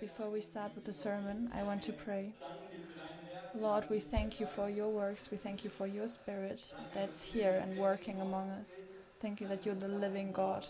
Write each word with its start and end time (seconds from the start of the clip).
Before 0.00 0.28
we 0.28 0.42
start 0.42 0.72
with 0.74 0.84
the 0.84 0.92
sermon, 0.92 1.50
I 1.54 1.62
want 1.62 1.82
to 1.84 1.92
pray. 1.92 2.34
Lord, 3.54 3.84
we 3.88 3.98
thank 3.98 4.38
you 4.38 4.46
for 4.46 4.68
your 4.68 4.90
works. 4.90 5.30
We 5.30 5.38
thank 5.38 5.64
you 5.64 5.70
for 5.70 5.86
your 5.86 6.06
spirit 6.06 6.74
that's 6.92 7.22
here 7.22 7.58
and 7.62 7.78
working 7.78 8.20
among 8.20 8.50
us. 8.50 8.80
Thank 9.20 9.40
you 9.40 9.48
that 9.48 9.64
you're 9.64 9.74
the 9.74 9.88
living 9.88 10.32
God. 10.32 10.66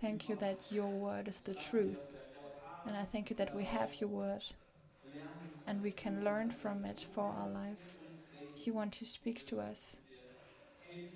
Thank 0.00 0.30
you 0.30 0.36
that 0.36 0.60
your 0.70 0.86
word 0.86 1.28
is 1.28 1.40
the 1.40 1.54
truth. 1.54 2.14
And 2.86 2.96
I 2.96 3.04
thank 3.04 3.28
you 3.28 3.36
that 3.36 3.54
we 3.54 3.64
have 3.64 4.00
your 4.00 4.08
word 4.08 4.42
and 5.66 5.82
we 5.82 5.92
can 5.92 6.24
learn 6.24 6.50
from 6.50 6.86
it 6.86 7.04
for 7.14 7.24
our 7.24 7.48
life. 7.50 7.96
You 8.64 8.72
want 8.72 8.92
to 8.94 9.04
speak 9.04 9.44
to 9.46 9.60
us. 9.60 9.96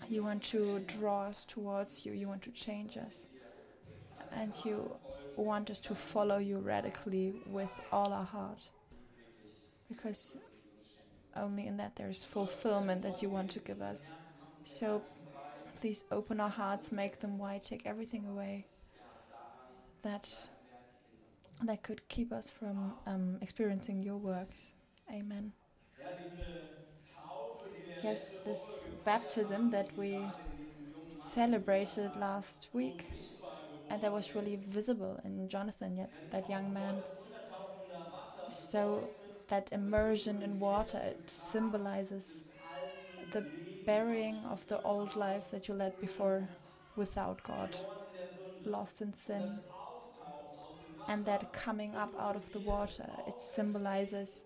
You 0.08 0.22
want 0.22 0.42
to 0.44 0.80
draw 0.80 1.28
us 1.28 1.46
towards 1.46 2.04
you. 2.04 2.12
You 2.12 2.28
want 2.28 2.42
to 2.42 2.50
change 2.50 2.98
us. 2.98 3.26
And 4.34 4.52
you 4.64 4.90
want 5.36 5.70
us 5.70 5.80
to 5.80 5.94
follow 5.94 6.38
you 6.38 6.58
radically 6.58 7.34
with 7.46 7.70
all 7.90 8.12
our 8.12 8.24
heart. 8.24 8.68
Because 9.88 10.36
only 11.36 11.66
in 11.66 11.76
that 11.78 11.96
there 11.96 12.08
is 12.08 12.24
fulfillment 12.24 13.02
that 13.02 13.22
you 13.22 13.28
want 13.28 13.50
to 13.52 13.58
give 13.60 13.80
us. 13.82 14.10
So 14.64 15.02
please 15.80 16.04
open 16.10 16.40
our 16.40 16.48
hearts, 16.48 16.92
make 16.92 17.20
them 17.20 17.38
wide, 17.38 17.62
take 17.62 17.86
everything 17.86 18.26
away 18.26 18.66
that 20.02 20.28
that 21.64 21.82
could 21.82 22.06
keep 22.08 22.32
us 22.32 22.50
from 22.50 22.92
um, 23.06 23.38
experiencing 23.40 24.02
your 24.02 24.16
works. 24.16 24.56
Amen. 25.10 25.52
Yes, 28.02 28.38
this 28.44 28.58
baptism 29.04 29.70
that 29.70 29.96
we 29.96 30.18
celebrated 31.10 32.16
last 32.16 32.68
week, 32.72 33.04
and 33.92 34.00
that 34.00 34.10
was 34.10 34.34
really 34.34 34.58
visible 34.70 35.20
in 35.22 35.46
Jonathan, 35.50 35.94
yet 35.98 36.10
that 36.30 36.48
young 36.48 36.72
man. 36.72 37.02
So 38.50 39.06
that 39.48 39.68
immersion 39.70 40.40
in 40.40 40.58
water 40.58 40.96
it 40.96 41.30
symbolizes 41.30 42.42
the 43.32 43.44
burying 43.84 44.38
of 44.50 44.66
the 44.68 44.80
old 44.80 45.14
life 45.14 45.50
that 45.50 45.68
you 45.68 45.74
led 45.74 46.00
before 46.00 46.48
without 46.96 47.42
God, 47.42 47.76
lost 48.64 49.02
in 49.02 49.12
sin. 49.12 49.58
And 51.06 51.26
that 51.26 51.52
coming 51.52 51.94
up 51.94 52.14
out 52.18 52.36
of 52.36 52.50
the 52.52 52.60
water, 52.60 53.10
it 53.26 53.38
symbolizes 53.42 54.44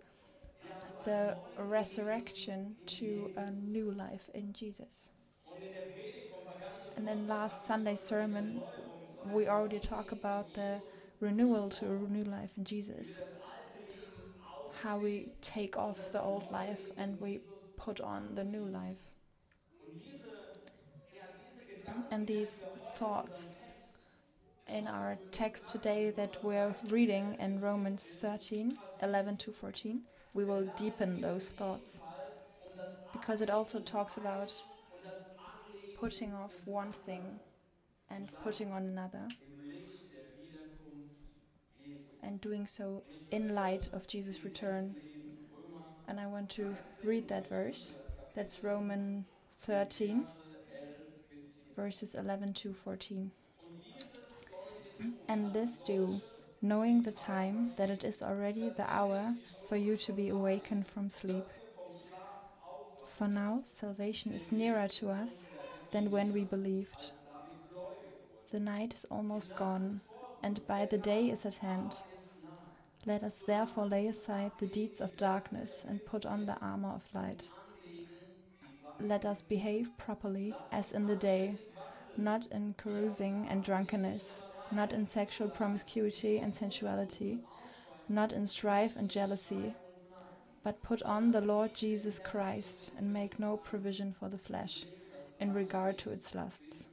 the 1.05 1.37
resurrection 1.57 2.75
to 2.87 3.31
a 3.37 3.53
new 3.53 3.93
life 3.93 4.29
in 4.35 4.53
Jesus. 4.53 5.09
And 6.97 7.07
then 7.07 7.29
last 7.29 7.65
Sunday 7.67 7.95
sermon, 7.95 8.63
we 9.33 9.49
already 9.49 9.79
talked 9.79 10.13
about 10.13 10.53
the 10.55 10.81
renewal 11.21 11.69
to 11.71 11.87
a 11.87 11.99
new 12.11 12.25
life 12.25 12.51
in 12.57 12.65
Jesus. 12.65 13.23
How 14.83 14.99
we 14.99 15.29
take 15.43 15.77
off 15.77 16.13
the 16.13 16.23
old 16.23 16.51
life 16.51 16.81
and 16.97 17.21
we 17.21 17.41
put 17.77 18.01
on 18.01 18.35
the 18.35 18.45
new 18.45 18.65
life. 18.65 18.99
And 22.11 22.27
these 22.27 22.67
thoughts 22.97 23.57
in 24.69 24.87
our 24.87 25.17
text 25.31 25.71
today 25.71 26.11
that 26.11 26.43
we're 26.43 26.75
reading 26.91 27.37
in 27.41 27.61
Romans 27.61 28.17
13 28.21 28.77
11 29.03 29.37
to 29.37 29.53
14, 29.53 30.01
we 30.35 30.45
will 30.45 30.65
deepen 30.77 31.21
those 31.21 31.47
thoughts 31.47 32.01
because 33.13 33.41
it 33.41 33.51
also 33.51 33.79
talks 33.81 34.17
about 34.17 34.53
putting 35.99 36.35
off 36.35 36.53
one 36.65 36.93
thing 36.93 37.23
and 38.11 38.31
putting 38.43 38.73
on 38.73 38.85
another 38.85 39.27
and 42.23 42.41
doing 42.41 42.67
so 42.67 43.03
in 43.31 43.55
light 43.55 43.89
of 43.93 44.07
Jesus' 44.07 44.45
return. 44.45 44.95
And 46.09 46.21
I 46.21 46.27
want 46.27 46.51
to 46.51 46.77
read 47.05 47.29
that 47.29 47.49
verse. 47.49 47.95
That's 48.35 48.63
Roman 48.63 49.25
13, 49.61 50.27
verses 51.77 52.15
11 52.15 52.53
to 52.55 52.75
14. 52.85 53.31
And 55.29 55.53
this 55.53 55.81
do, 55.81 56.21
knowing 56.63 57.03
the 57.03 57.13
time 57.13 57.73
that 57.77 57.91
it 57.91 58.05
is 58.05 58.23
already 58.23 58.71
the 58.71 58.91
hour 58.93 59.35
for 59.69 59.77
you 59.77 59.97
to 59.99 60.13
be 60.13 60.29
awakened 60.29 60.87
from 60.87 61.11
sleep. 61.11 61.47
For 63.17 63.29
now, 63.29 63.61
salvation 63.65 64.33
is 64.33 64.53
nearer 64.53 64.89
to 64.89 65.11
us 65.11 65.47
than 65.91 66.11
when 66.11 66.33
we 66.33 66.45
believed. 66.45 67.13
The 68.53 68.61
night 68.61 68.95
is 68.95 69.05
almost 69.07 69.57
gone, 69.57 70.01
and 70.43 70.65
by 70.67 70.87
the 70.87 70.99
day 70.99 71.31
is 71.31 71.45
at 71.45 71.57
hand. 71.57 71.97
Let 73.05 73.23
us 73.23 73.43
therefore 73.47 73.87
lay 73.87 74.07
aside 74.07 74.53
the 74.59 74.67
deeds 74.67 75.01
of 75.01 75.17
darkness 75.17 75.85
and 75.89 76.05
put 76.05 76.25
on 76.25 76.47
the 76.47 76.59
armor 76.61 76.91
of 76.91 77.03
light. 77.15 77.49
Let 79.01 79.25
us 79.25 79.43
behave 79.43 79.91
properly 79.99 80.55
as 80.73 80.93
in 80.93 81.07
the 81.07 81.17
day, 81.17 81.57
not 82.17 82.47
in 82.47 82.75
carousing 82.79 83.47
and 83.51 83.65
drunkenness, 83.65 84.43
not 84.71 84.93
in 84.93 85.07
sexual 85.07 85.49
promiscuity 85.49 86.39
and 86.39 86.55
sensuality, 86.55 87.39
not 88.09 88.33
in 88.33 88.47
strife 88.47 88.97
and 88.97 89.11
jealousy, 89.11 89.75
but 90.63 90.83
put 90.83 91.03
on 91.03 91.31
the 91.31 91.41
Lord 91.41 91.75
Jesus 91.75 92.19
Christ 92.19 92.91
and 92.97 93.13
make 93.13 93.39
no 93.39 93.57
provision 93.57 94.15
for 94.19 94.29
the 94.29 94.39
flesh 94.39 94.85
in 95.39 95.53
regard 95.53 95.99
to 95.99 96.11
its 96.11 96.35
lusts. 96.35 96.89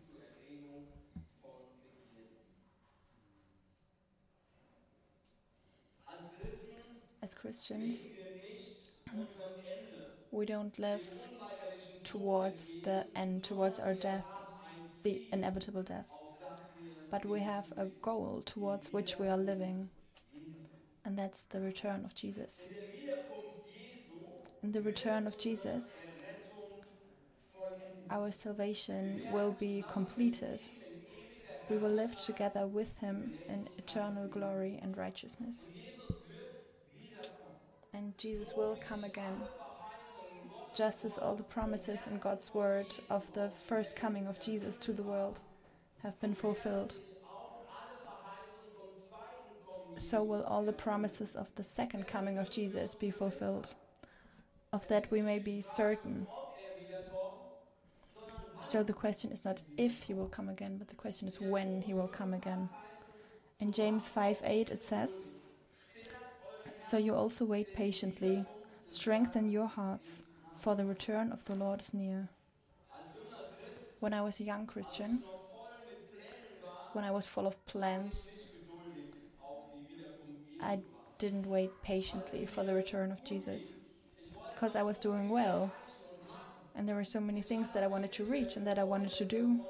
As 7.34 7.40
Christians, 7.40 8.08
we 10.30 10.46
don't 10.46 10.78
live 10.78 11.02
towards 12.04 12.76
the 12.84 13.08
end, 13.16 13.44
towards 13.44 13.80
our 13.80 13.96
death, 13.96 14.26
the 15.02 15.20
inevitable 15.32 15.82
death, 15.82 16.06
but 17.10 17.26
we 17.26 17.40
have 17.40 17.74
a 17.76 17.86
goal 18.04 18.44
towards 18.46 18.94
which 18.94 19.18
we 19.18 19.28
are 19.28 19.38
living, 19.38 19.90
and 21.06 21.18
that's 21.18 21.44
the 21.44 21.60
return 21.60 22.06
of 22.06 22.14
Jesus. 22.14 22.68
In 24.62 24.72
the 24.72 24.82
return 24.82 25.26
of 25.26 25.36
Jesus, 25.40 25.96
our 28.12 28.32
salvation 28.32 29.24
will 29.32 29.54
be 29.54 29.84
completed. 29.92 30.60
We 31.68 31.78
will 31.78 31.90
live 31.90 32.16
together 32.16 32.68
with 32.68 32.96
Him 33.00 33.34
in 33.50 33.70
eternal 33.80 34.28
glory 34.28 34.78
and 34.84 34.96
righteousness. 34.96 35.70
And 37.94 38.18
Jesus 38.18 38.54
will 38.58 38.78
come 38.88 39.04
again, 39.04 39.38
just 40.76 41.06
as 41.06 41.18
all 41.18 41.36
the 41.36 41.44
promises 41.44 42.08
in 42.10 42.18
God's 42.18 42.54
word 42.54 42.88
of 43.10 43.32
the 43.34 43.52
first 43.68 43.96
coming 43.96 44.26
of 44.26 44.40
Jesus 44.42 44.78
to 44.78 44.94
the 44.94 45.04
world 45.04 45.42
have 46.02 46.20
been 46.20 46.34
fulfilled. 46.34 46.96
So 49.96 50.24
will 50.24 50.44
all 50.44 50.64
the 50.66 50.74
promises 50.74 51.36
of 51.36 51.48
the 51.56 51.64
second 51.64 52.08
coming 52.08 52.40
of 52.40 52.50
Jesus 52.50 52.96
be 52.96 53.12
fulfilled. 53.12 53.76
Of 54.72 54.88
that 54.88 55.12
we 55.12 55.22
may 55.22 55.38
be 55.38 55.62
certain. 55.62 56.26
er 56.28 57.06
So 58.62 58.82
the 58.82 58.94
question 58.94 59.32
is 59.32 59.46
not 59.46 59.62
if 59.78 60.02
he 60.02 60.16
will 60.16 60.30
come 60.30 60.50
again, 60.50 60.78
but 60.78 60.88
the 60.88 60.96
question 60.96 61.28
is 61.28 61.40
when 61.40 61.82
he 61.82 61.94
will 61.94 62.08
come 62.08 62.34
again. 62.34 62.70
In 63.60 63.72
James 63.72 64.08
5 64.08 64.42
8 64.44 64.72
it 64.72 64.84
says, 64.84 65.28
So 66.86 66.98
you 66.98 67.16
also 67.16 67.46
wait 67.46 67.74
patiently, 67.74 68.46
strengthen 68.90 69.50
your 69.50 69.68
hearts, 69.68 70.22
for 70.58 70.76
the 70.76 70.86
return 70.86 71.32
of 71.32 71.44
the 71.46 71.56
Lord 71.56 71.82
is 71.82 71.94
near. 71.94 72.28
When 74.02 74.14
I 74.14 74.22
was 74.22 74.40
a 74.40 74.44
young 74.44 74.68
Christian, 74.68 75.24
when 76.92 77.06
I 77.06 77.12
was 77.12 77.26
full 77.26 77.48
of 77.48 77.66
plans. 77.66 78.30
I 80.62 80.80
didn't 81.18 81.48
wait 81.48 81.72
patiently 81.84 82.46
for 82.46 82.64
the 82.64 82.74
return 82.74 83.12
of 83.12 83.24
Jesus 83.24 83.74
because 84.54 84.76
I 84.76 84.84
was 84.84 85.00
doing 85.00 85.30
well. 85.30 85.72
And 86.76 86.88
there 86.88 86.96
were 86.96 87.06
so 87.06 87.20
many 87.20 87.42
things 87.42 87.72
that 87.72 87.84
I 87.84 87.88
wanted 87.88 88.12
to 88.14 88.26
reach 88.26 88.58
and 88.58 88.68
that 88.68 88.78
I 88.78 88.84
wanted 88.84 89.12
to 89.12 89.26
do. 89.26 89.62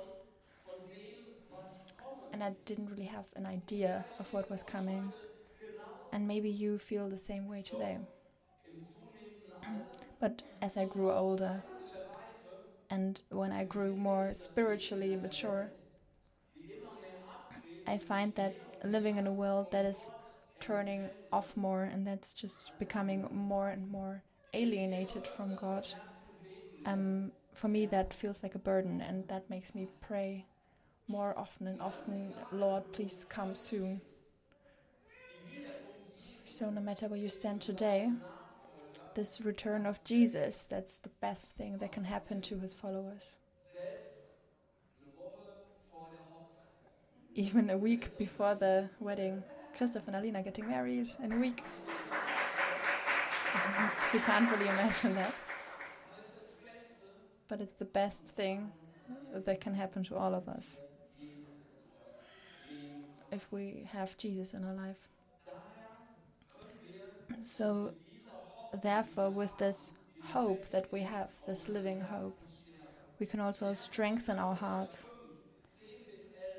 And 2.31 2.43
I 2.43 2.53
didn't 2.65 2.89
really 2.89 3.05
have 3.05 3.25
an 3.35 3.45
idea 3.45 4.03
of 4.19 4.33
what 4.33 4.49
was 4.49 4.63
coming. 4.63 5.13
And 6.13 6.27
maybe 6.27 6.49
you 6.49 6.77
feel 6.77 7.09
the 7.09 7.17
same 7.17 7.49
way 7.49 7.63
today. 7.63 7.97
But 10.19 10.43
as 10.61 10.77
I 10.77 10.85
grew 10.85 11.11
older 11.11 11.63
and 12.89 13.21
when 13.29 13.51
I 13.51 13.65
grew 13.65 13.95
more 13.95 14.33
spiritually 14.33 15.15
mature, 15.17 15.71
I 17.87 17.97
find 17.97 18.33
that 18.35 18.53
living 18.83 19.17
in 19.17 19.27
a 19.27 19.33
world 19.33 19.71
that 19.71 19.85
is 19.85 20.11
turning 20.59 21.09
off 21.31 21.57
more 21.57 21.83
and 21.83 22.05
that's 22.07 22.33
just 22.33 22.77
becoming 22.79 23.27
more 23.31 23.69
and 23.69 23.89
more 23.89 24.23
alienated 24.53 25.27
from 25.27 25.55
God, 25.55 25.87
um, 26.85 27.31
for 27.55 27.67
me 27.67 27.85
that 27.87 28.13
feels 28.13 28.43
like 28.43 28.55
a 28.55 28.59
burden 28.59 29.01
and 29.01 29.27
that 29.27 29.49
makes 29.49 29.73
me 29.75 29.87
pray 29.99 30.45
more 31.07 31.37
often 31.37 31.67
and 31.67 31.81
often, 31.81 32.33
Lord, 32.51 32.83
please 32.93 33.25
come 33.27 33.55
soon. 33.55 34.01
So, 36.45 36.69
no 36.69 36.81
matter 36.81 37.07
where 37.07 37.19
you 37.19 37.29
stand 37.29 37.61
today, 37.61 38.11
this 39.15 39.41
return 39.41 39.85
of 39.85 40.03
Jesus, 40.03 40.65
that's 40.65 40.97
the 40.97 41.09
best 41.21 41.55
thing 41.55 41.77
that 41.77 41.91
can 41.91 42.03
happen 42.03 42.41
to 42.41 42.59
his 42.59 42.73
followers. 42.73 43.23
Even 47.35 47.69
a 47.69 47.77
week 47.77 48.17
before 48.17 48.55
the 48.55 48.89
wedding, 48.99 49.43
Christoph 49.75 50.07
and 50.07 50.15
Alina 50.15 50.43
getting 50.43 50.67
married 50.67 51.09
in 51.23 51.31
a 51.31 51.37
week. 51.37 51.63
you 54.13 54.19
can't 54.19 54.51
really 54.51 54.67
imagine 54.67 55.15
that. 55.15 55.33
But 57.47 57.61
it's 57.61 57.77
the 57.77 57.85
best 57.85 58.25
thing 58.25 58.71
that 59.33 59.61
can 59.61 59.73
happen 59.73 60.03
to 60.05 60.15
all 60.15 60.35
of 60.35 60.47
us 60.47 60.77
if 63.31 63.51
we 63.51 63.87
have 63.91 64.15
Jesus 64.17 64.53
in 64.53 64.63
our 64.63 64.73
life. 64.73 65.12
So, 67.43 67.93
therefore, 68.81 69.29
with 69.29 69.57
this 69.57 69.91
hope 70.31 70.69
that 70.69 70.91
we 70.91 71.01
have, 71.01 71.29
this 71.45 71.67
living 71.67 71.99
hope, 71.99 72.37
we 73.19 73.25
can 73.25 73.39
also 73.39 73.73
strengthen 73.73 74.39
our 74.39 74.55
hearts. 74.55 75.07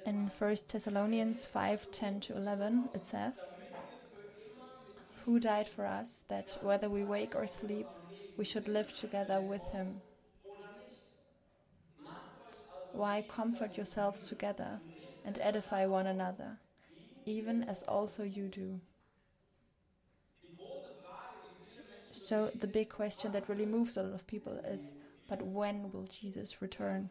In 0.07 0.31
1 0.39 0.57
Thessalonians 0.69 1.45
5 1.47 1.91
10 1.91 2.21
to 2.21 2.37
11, 2.37 2.91
it 2.95 3.07
says, 3.07 3.35
Who 5.25 5.41
died 5.41 5.67
for 5.67 5.87
us, 5.87 6.25
that 6.29 6.59
whether 6.61 6.91
we 6.91 7.05
wake 7.05 7.35
or 7.35 7.47
sleep, 7.47 7.87
we 8.37 8.45
should 8.45 8.69
live 8.69 8.95
together 8.95 9.41
with 9.41 9.63
him. 9.69 10.03
Why 12.93 13.25
comfort 13.27 13.77
yourselves 13.77 14.29
together 14.29 14.81
and 15.25 15.39
edify 15.41 15.87
one 15.87 16.07
another, 16.07 16.59
even 17.25 17.65
as 17.65 17.83
also 17.85 18.23
you 18.23 18.49
do? 18.49 18.81
So, 22.25 22.51
the 22.59 22.67
big 22.67 22.89
question 22.89 23.33
that 23.33 23.51
really 23.51 23.67
moves 23.67 23.99
a 23.99 24.03
lot 24.03 24.15
of 24.15 24.27
people 24.27 24.55
is 24.67 24.95
but 25.29 25.43
when 25.43 25.93
will 25.93 26.05
Jesus 26.05 26.63
return? 26.63 27.11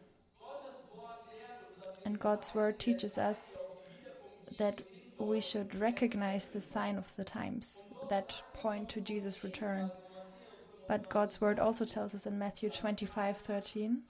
And 2.04 2.18
God's 2.18 2.52
word 2.52 2.80
teaches 2.80 3.16
us 3.16 3.60
that 4.58 4.82
we 5.18 5.40
should 5.40 5.76
recognize 5.76 6.48
the 6.48 6.60
sign 6.60 6.96
of 6.98 7.14
the 7.14 7.22
times 7.22 7.86
that 8.08 8.42
point 8.54 8.88
to 8.88 9.00
Jesus' 9.00 9.44
return. 9.44 9.92
But 10.88 11.08
God's 11.08 11.40
word 11.40 11.60
also 11.60 11.84
tells 11.84 12.12
us 12.12 12.26
in 12.26 12.36
Matthew 12.36 12.68
25 12.68 13.38
13 13.38 14.02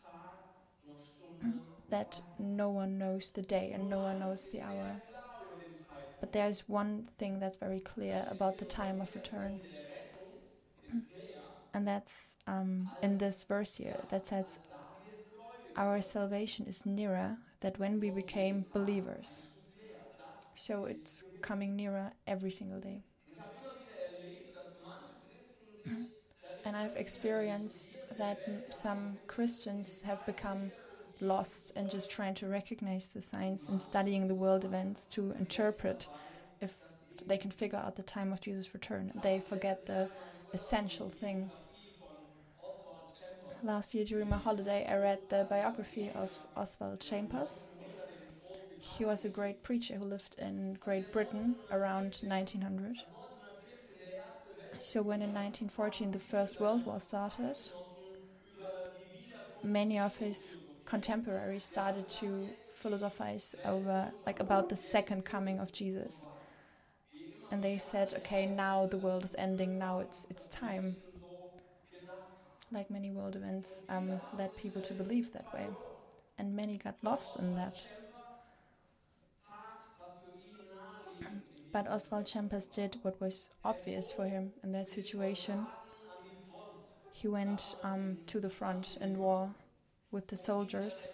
that 1.90 2.18
no 2.38 2.70
one 2.70 2.96
knows 2.96 3.28
the 3.28 3.42
day 3.42 3.72
and 3.74 3.90
no 3.90 3.98
one 3.98 4.20
knows 4.20 4.46
the 4.46 4.62
hour. 4.62 5.02
But 6.20 6.32
there's 6.32 6.64
one 6.66 7.10
thing 7.18 7.40
that's 7.40 7.58
very 7.58 7.80
clear 7.80 8.26
about 8.30 8.56
the 8.56 8.64
time 8.64 9.02
of 9.02 9.14
return. 9.14 9.60
And 11.74 11.86
that's 11.86 12.36
um, 12.46 12.88
in 13.02 13.18
this 13.18 13.44
verse 13.44 13.74
here 13.74 14.00
that 14.10 14.24
says, 14.24 14.46
Our 15.76 16.00
salvation 16.00 16.66
is 16.66 16.86
nearer 16.86 17.36
than 17.60 17.72
when 17.78 18.00
we 18.00 18.10
became 18.10 18.64
believers. 18.72 19.42
So 20.54 20.84
it's 20.84 21.24
coming 21.42 21.74
nearer 21.74 22.12
every 22.28 22.52
single 22.52 22.80
day. 22.80 23.02
and 26.64 26.76
I've 26.76 26.94
experienced 26.96 27.98
that 28.18 28.38
some 28.70 29.18
Christians 29.26 30.02
have 30.02 30.24
become 30.26 30.70
lost 31.20 31.72
in 31.76 31.88
just 31.88 32.08
trying 32.08 32.34
to 32.34 32.46
recognize 32.46 33.10
the 33.10 33.20
signs 33.20 33.68
and 33.68 33.80
studying 33.80 34.28
the 34.28 34.34
world 34.34 34.64
events 34.64 35.06
to 35.06 35.32
interpret 35.32 36.06
if 36.60 36.76
they 37.26 37.36
can 37.36 37.50
figure 37.50 37.78
out 37.78 37.96
the 37.96 38.02
time 38.02 38.32
of 38.32 38.40
Jesus' 38.40 38.74
return. 38.74 39.12
They 39.22 39.40
forget 39.40 39.86
the 39.86 40.08
essential 40.52 41.10
thing. 41.10 41.50
Last 43.64 43.94
year 43.94 44.04
during 44.04 44.28
my 44.28 44.36
holiday, 44.36 44.86
I 44.86 44.96
read 44.98 45.20
the 45.30 45.46
biography 45.48 46.10
of 46.14 46.30
Oswald 46.54 47.00
Chambers. 47.00 47.68
He 48.78 49.06
was 49.06 49.24
a 49.24 49.30
great 49.30 49.62
preacher 49.62 49.94
who 49.94 50.04
lived 50.04 50.36
in 50.38 50.74
Great 50.74 51.10
Britain 51.10 51.56
around 51.70 52.20
1900. 52.22 52.96
So, 54.78 55.00
when 55.00 55.22
in 55.22 55.32
1914 55.32 56.10
the 56.10 56.18
First 56.18 56.60
World 56.60 56.84
War 56.84 57.00
started, 57.00 57.56
many 59.62 59.98
of 59.98 60.14
his 60.18 60.58
contemporaries 60.84 61.64
started 61.64 62.06
to 62.20 62.46
philosophize 62.70 63.54
over, 63.64 64.12
like, 64.26 64.40
about 64.40 64.68
the 64.68 64.76
second 64.76 65.24
coming 65.24 65.58
of 65.58 65.72
Jesus. 65.72 66.28
And 67.50 67.64
they 67.64 67.78
said, 67.78 68.12
okay, 68.18 68.44
now 68.44 68.84
the 68.84 68.98
world 68.98 69.24
is 69.24 69.34
ending, 69.38 69.78
now 69.78 70.00
it's, 70.00 70.26
it's 70.28 70.48
time. 70.48 70.96
Like 72.74 72.90
many 72.90 73.12
world 73.12 73.36
events 73.36 73.84
um, 73.88 74.20
led 74.36 74.56
people 74.56 74.82
to 74.82 74.94
believe 74.94 75.32
that 75.32 75.46
way. 75.54 75.68
And 76.38 76.56
many 76.56 76.76
got 76.76 76.96
lost 77.04 77.36
in 77.36 77.54
that. 77.54 77.80
But 81.70 81.88
Oswald 81.88 82.26
Chambers 82.26 82.66
did 82.66 82.98
what 83.02 83.20
was 83.20 83.48
obvious 83.64 84.10
for 84.10 84.26
him 84.26 84.52
in 84.64 84.72
that 84.72 84.88
situation. 84.88 85.68
He 87.12 87.28
went 87.28 87.76
um, 87.84 88.18
to 88.26 88.40
the 88.40 88.48
front 88.48 88.98
in 89.00 89.18
war 89.18 89.50
with 90.10 90.26
the 90.26 90.36
soldiers 90.36 91.06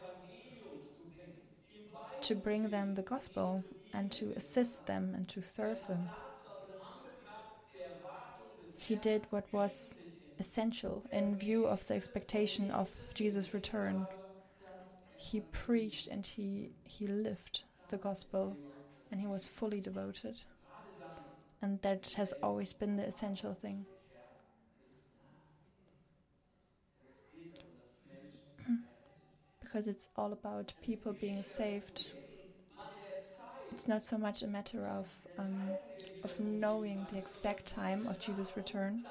to 2.23 2.35
bring 2.35 2.71
them 2.71 2.95
the 2.95 3.03
gospel 3.03 3.63
and 3.93 4.11
to 4.13 4.33
assist 4.35 4.87
them 4.87 5.13
and 5.15 5.29
to 5.29 5.43
serve 5.43 5.87
them. 5.89 6.09
He 8.79 8.95
did 8.95 9.27
what 9.29 9.45
was 9.53 9.93
essential 10.41 11.05
in 11.13 11.37
view 11.37 11.67
of 11.67 11.87
the 11.87 11.95
expectation 11.95 12.71
of 12.71 12.89
Jesus' 13.15 13.55
return. 13.55 14.07
He 15.17 15.41
preached 15.41 16.09
and 16.09 16.27
he, 16.27 16.71
he 16.83 17.07
lived 17.07 17.63
the 17.89 17.99
gospel 17.99 18.57
and 19.11 19.21
he 19.21 19.27
was 19.27 19.47
fully 19.47 19.81
devoted. 19.81 20.41
And 21.63 21.81
that 21.83 22.15
has 22.17 22.33
always 22.43 22.73
been 22.73 22.97
the 22.97 23.07
essential 23.07 23.53
thing. 23.53 23.85
because 29.63 29.87
it's 29.87 30.09
all 30.17 30.33
about 30.33 30.73
people 30.83 31.13
being 31.13 31.43
saved. 31.43 32.09
It's 33.73 33.87
not 33.87 34.03
so 34.05 34.19
much 34.19 34.43
a 34.43 34.47
matter 34.47 34.87
of 34.87 35.07
um, 35.39 35.71
of 36.25 36.39
knowing 36.41 37.07
the 37.11 37.19
exact 37.19 37.67
time 37.67 38.07
of 38.07 38.19
Jesus' 38.19 38.57
return, 38.57 39.05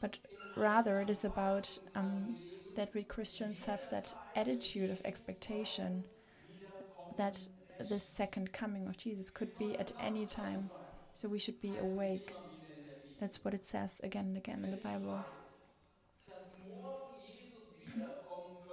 but 0.00 0.18
rather 0.56 1.00
it 1.00 1.10
is 1.10 1.24
about 1.24 1.78
um, 1.94 2.36
that 2.74 2.92
we 2.94 3.02
Christians 3.02 3.64
have 3.64 3.88
that 3.90 4.14
attitude 4.36 4.90
of 4.90 5.00
expectation 5.04 6.04
that 7.16 7.46
the 7.88 7.98
second 7.98 8.52
coming 8.52 8.86
of 8.86 8.96
Jesus 8.96 9.30
could 9.30 9.56
be 9.58 9.76
at 9.78 9.92
any 10.00 10.26
time. 10.26 10.70
So 11.12 11.28
we 11.28 11.38
should 11.38 11.60
be 11.60 11.76
awake. 11.78 12.34
That's 13.20 13.44
what 13.44 13.54
it 13.54 13.66
says 13.66 14.00
again 14.02 14.26
and 14.26 14.36
again 14.36 14.64
in 14.64 14.70
the 14.70 14.76
Bible. 14.76 15.24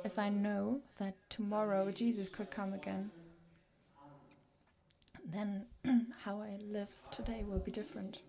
if 0.03 0.17
I 0.17 0.29
know 0.29 0.79
that 0.99 1.15
tomorrow 1.29 1.91
Jesus 1.91 2.29
could 2.29 2.49
come 2.49 2.73
again, 2.73 3.11
then 5.25 5.65
how 6.23 6.41
I 6.41 6.57
live 6.61 6.87
today 7.11 7.43
will 7.45 7.59
be 7.59 7.71
different. 7.71 8.19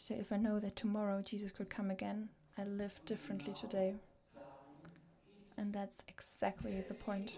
So 0.00 0.14
if 0.14 0.32
I 0.32 0.38
know 0.38 0.58
that 0.60 0.76
tomorrow 0.76 1.20
Jesus 1.20 1.50
could 1.50 1.68
come 1.68 1.90
again, 1.90 2.30
I 2.56 2.64
live 2.64 2.98
differently 3.04 3.52
today. 3.52 3.96
And 5.58 5.74
that's 5.74 6.02
exactly 6.08 6.82
the 6.88 6.94
point. 6.94 7.32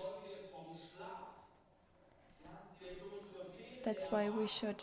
That's 3.85 4.13
why 4.13 4.31
we 4.31 4.47
should 4.47 4.81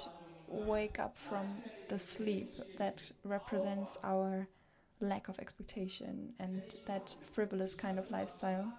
wake 0.49 0.99
up 0.99 1.17
from 1.17 1.61
the 1.87 1.97
sleep 1.97 2.53
that 2.77 3.01
represents 3.23 3.97
our 4.03 4.49
lack 4.99 5.29
of 5.29 5.39
expectation 5.39 6.33
and 6.37 6.61
that 6.85 7.15
frivolous 7.31 7.75
kind 7.75 7.97
of 7.97 8.11
lifestyle. 8.11 8.73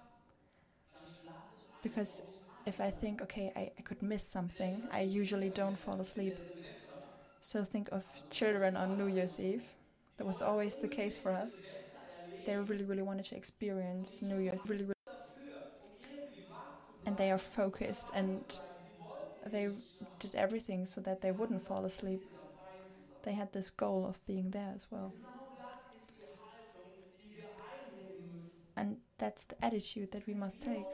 Because 1.81 2.21
if 2.67 2.79
I 2.79 2.91
think, 2.91 3.23
okay, 3.23 3.51
I, 3.55 3.71
I 3.79 3.81
could 3.81 4.03
miss 4.03 4.21
something, 4.21 4.83
I 4.91 5.01
usually 5.01 5.49
don't 5.49 5.75
fall 5.79 5.99
asleep. 5.99 6.37
So 7.41 7.63
think 7.63 7.89
of 7.91 8.03
children 8.29 8.77
on 8.77 8.97
New 8.97 9.07
Year's 9.07 9.39
Eve. 9.39 9.63
That 10.17 10.27
was 10.27 10.41
always 10.41 10.75
the 10.75 10.87
case 10.87 11.17
for 11.17 11.31
us. 11.31 11.49
They 12.45 12.55
really, 12.55 12.83
really 12.83 13.01
wanted 13.01 13.25
to 13.25 13.35
experience 13.35 14.21
New 14.21 14.37
Year's 14.37 14.67
really, 14.69 14.83
really 14.83 14.93
and 17.05 17.17
they 17.17 17.31
are 17.31 17.37
focused 17.37 18.11
and 18.13 18.59
they 19.47 19.69
did 20.19 20.35
everything 20.35 20.85
so 20.85 21.01
that 21.01 21.21
they 21.21 21.31
wouldn't 21.31 21.65
fall 21.65 21.83
asleep. 21.85 22.23
They 23.23 23.33
had 23.33 23.51
this 23.51 23.69
goal 23.69 24.05
of 24.07 24.23
being 24.25 24.51
there 24.51 24.71
as 24.75 24.87
well. 24.91 25.13
And 28.77 28.97
that's 29.17 29.43
the 29.43 29.63
attitude 29.65 30.11
that 30.11 30.25
we 30.27 30.33
must 30.33 30.61
take. 30.61 30.87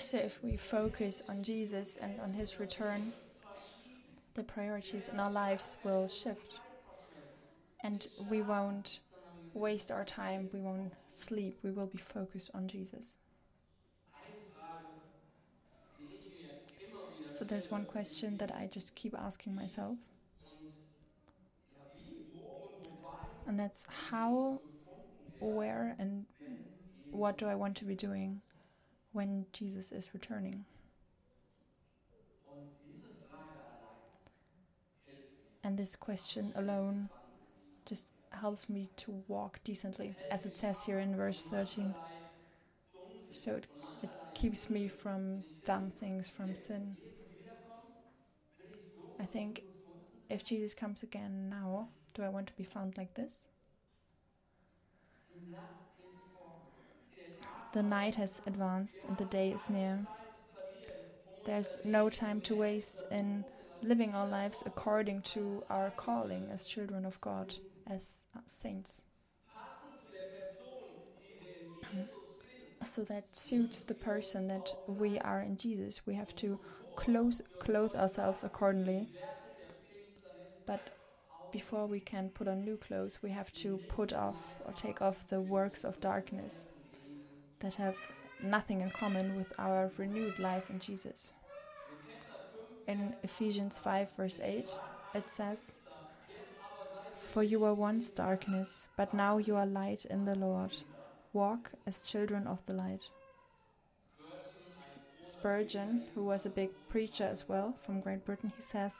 So, 0.00 0.18
if 0.18 0.42
we 0.42 0.56
focus 0.56 1.22
on 1.28 1.42
Jesus 1.42 1.96
and 1.96 2.20
on 2.20 2.34
his 2.34 2.60
return, 2.60 3.12
the 4.36 4.42
priorities 4.42 5.08
in 5.08 5.18
our 5.18 5.30
lives 5.30 5.76
will 5.82 6.06
shift. 6.06 6.60
And 7.82 8.06
we 8.28 8.42
won't 8.42 9.00
waste 9.54 9.90
our 9.90 10.04
time, 10.04 10.50
we 10.52 10.60
won't 10.60 10.92
sleep, 11.08 11.58
we 11.62 11.70
will 11.70 11.86
be 11.86 11.98
focused 11.98 12.50
on 12.54 12.68
Jesus. 12.68 13.16
So, 17.30 17.44
there's 17.44 17.70
one 17.70 17.84
question 17.84 18.36
that 18.38 18.54
I 18.54 18.68
just 18.72 18.94
keep 18.94 19.14
asking 19.14 19.54
myself, 19.54 19.96
and 23.46 23.58
that's 23.60 23.84
how, 24.08 24.60
where, 25.40 25.94
and 25.98 26.24
what 27.10 27.36
do 27.36 27.46
I 27.46 27.54
want 27.54 27.76
to 27.76 27.84
be 27.84 27.94
doing 27.94 28.40
when 29.12 29.44
Jesus 29.52 29.92
is 29.92 30.14
returning? 30.14 30.64
And 35.66 35.76
this 35.76 35.96
question 35.96 36.52
alone 36.54 37.08
just 37.86 38.06
helps 38.30 38.68
me 38.68 38.88
to 38.98 39.20
walk 39.26 39.58
decently, 39.64 40.14
as 40.30 40.46
it 40.46 40.56
says 40.56 40.84
here 40.84 41.00
in 41.00 41.16
verse 41.16 41.42
13. 41.42 41.92
So 43.32 43.56
it, 43.56 43.66
it 44.04 44.10
keeps 44.32 44.70
me 44.70 44.86
from 44.86 45.42
dumb 45.64 45.90
things, 45.90 46.28
from 46.28 46.54
sin. 46.54 46.96
I 49.18 49.24
think 49.24 49.64
if 50.30 50.44
Jesus 50.44 50.72
comes 50.72 51.02
again 51.02 51.48
now, 51.50 51.88
do 52.14 52.22
I 52.22 52.28
want 52.28 52.46
to 52.46 52.52
be 52.52 52.62
found 52.62 52.96
like 52.96 53.14
this? 53.14 53.34
The 57.72 57.82
night 57.82 58.14
has 58.14 58.40
advanced 58.46 58.98
and 59.08 59.16
the 59.16 59.24
day 59.24 59.50
is 59.50 59.68
near. 59.68 59.98
There's 61.44 61.78
no 61.84 62.08
time 62.08 62.40
to 62.42 62.54
waste 62.54 63.02
in 63.10 63.44
living 63.86 64.14
our 64.14 64.26
lives 64.26 64.62
according 64.66 65.22
to 65.22 65.62
our 65.70 65.90
calling 65.90 66.48
as 66.52 66.66
children 66.66 67.04
of 67.04 67.20
God, 67.20 67.54
as 67.86 68.24
uh, 68.36 68.40
saints. 68.46 69.02
So 72.84 73.02
that 73.04 73.34
suits 73.34 73.84
the 73.84 73.94
person 73.94 74.48
that 74.48 74.74
we 74.86 75.18
are 75.18 75.40
in 75.40 75.56
Jesus. 75.56 76.06
We 76.06 76.14
have 76.14 76.34
to 76.36 76.58
clothe, 76.94 77.40
clothe 77.58 77.94
ourselves 77.94 78.44
accordingly. 78.44 79.08
But 80.66 80.80
before 81.52 81.86
we 81.86 82.00
can 82.00 82.28
put 82.30 82.48
on 82.48 82.64
new 82.64 82.76
clothes, 82.76 83.18
we 83.22 83.30
have 83.30 83.52
to 83.54 83.78
put 83.88 84.12
off 84.12 84.36
or 84.64 84.72
take 84.72 85.00
off 85.00 85.28
the 85.28 85.40
works 85.40 85.84
of 85.84 86.00
darkness 86.00 86.66
that 87.60 87.74
have 87.76 87.96
nothing 88.42 88.82
in 88.82 88.90
common 88.90 89.36
with 89.36 89.52
our 89.58 89.90
renewed 89.96 90.38
life 90.38 90.70
in 90.70 90.78
Jesus. 90.78 91.32
In 92.86 93.14
Ephesians 93.22 93.78
5, 93.78 94.12
verse 94.16 94.40
8, 94.40 94.78
it 95.14 95.28
says, 95.28 95.74
For 97.18 97.42
you 97.42 97.60
were 97.60 97.74
once 97.74 98.10
darkness, 98.10 98.86
but 98.96 99.12
now 99.12 99.38
you 99.38 99.56
are 99.56 99.66
light 99.66 100.04
in 100.04 100.24
the 100.24 100.36
Lord. 100.36 100.76
Walk 101.32 101.72
as 101.86 102.00
children 102.00 102.46
of 102.46 102.64
the 102.66 102.74
light. 102.74 103.02
Spurgeon, 105.22 106.04
who 106.14 106.24
was 106.24 106.46
a 106.46 106.50
big 106.50 106.70
preacher 106.88 107.24
as 107.24 107.48
well 107.48 107.74
from 107.84 108.00
Great 108.00 108.24
Britain, 108.24 108.52
he 108.56 108.62
says, 108.62 108.92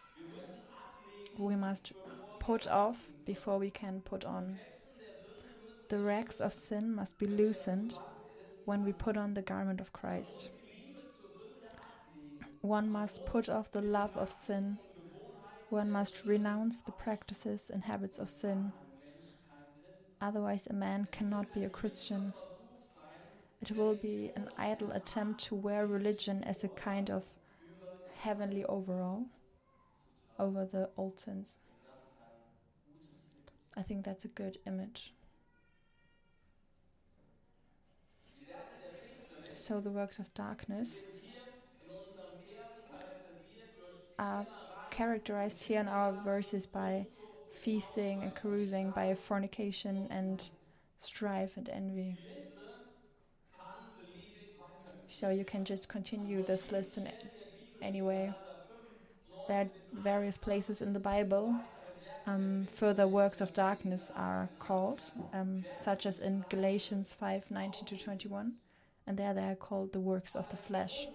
We 1.39 1.55
must 1.55 1.93
put 2.41 2.67
off 2.67 3.09
before 3.25 3.59
we 3.59 3.71
can 3.71 4.01
put 4.01 4.25
on. 4.25 4.59
The 5.89 5.99
rags 5.99 6.41
of 6.41 6.53
sin 6.53 6.93
must 6.93 7.17
be 7.19 7.27
loosened 7.27 7.97
when 8.65 8.85
we 8.85 8.93
put 8.93 9.17
on 9.17 9.35
the 9.35 9.43
garment 9.43 9.81
of 9.81 9.93
Christ. 9.93 10.51
One 12.67 12.91
must 12.91 13.25
put 13.25 13.49
off 13.49 13.71
the 13.71 13.81
love 13.81 14.17
of 14.17 14.33
sin. 14.33 14.79
One 15.71 15.89
must 15.89 16.25
renounce 16.25 16.81
the 16.81 16.91
practices 16.91 17.71
and 17.73 17.85
habits 17.85 18.19
of 18.19 18.29
sin. 18.29 18.73
Otherwise, 20.21 20.67
a 20.67 20.73
man 20.73 21.07
cannot 21.13 21.55
be 21.55 21.63
a 21.63 21.71
Christian. 21.71 22.33
It 23.63 23.77
will 23.77 23.95
be 23.95 24.33
an 24.35 24.49
idle 24.59 24.91
attempt 24.91 25.45
to 25.45 25.55
wear 25.55 25.87
religion 25.87 26.43
as 26.43 26.65
a 26.65 26.69
kind 26.69 27.09
of 27.09 27.23
heavenly 28.17 28.65
overall 28.65 29.27
over 30.37 30.65
the 30.65 30.89
old 30.97 31.21
sins. 31.21 31.59
I 33.77 33.83
think 33.83 34.05
that's 34.05 34.25
a 34.25 34.29
good 34.43 34.59
image. 34.67 35.13
So, 39.55 39.81
the 39.81 39.91
works 39.91 40.19
of 40.19 40.35
darkness 40.35 41.05
are 44.19 44.47
characterized 44.91 45.63
here 45.63 45.81
in 45.81 45.89
our 45.89 46.13
verses 46.13 46.67
by 46.67 47.07
feasting 47.53 48.23
and 48.23 48.35
carousing, 48.35 48.91
by 48.91 49.15
fornication 49.15 50.07
and 50.11 50.51
strife 50.99 51.57
and 51.57 51.69
envy. 51.69 52.17
So 55.09 55.31
you 55.31 55.45
can 55.45 55.65
just 55.65 55.89
continue 55.89 56.43
this 56.43 56.73
list 56.73 56.99
in 56.99 57.11
anyway. 57.81 58.35
There 59.49 59.63
are 59.63 59.69
various 59.93 60.37
places 60.37 60.83
in 60.83 60.93
the 60.93 61.01
Bible. 61.01 61.55
Um, 62.27 62.67
further 62.75 63.07
works 63.07 63.41
of 63.41 63.55
darkness 63.55 64.11
are 64.17 64.49
called, 64.59 65.05
um, 65.33 65.65
such 65.73 66.07
as 66.07 66.19
in 66.19 66.45
Galatians 66.49 67.13
5 67.13 67.53
19 67.53 67.85
to 67.85 67.97
21, 67.97 68.55
and 69.07 69.17
there 69.17 69.33
they 69.33 69.45
are 69.45 69.55
called 69.55 69.93
the 69.93 70.01
works 70.01 70.35
of 70.35 70.49
the 70.51 70.57
flesh. 70.57 71.07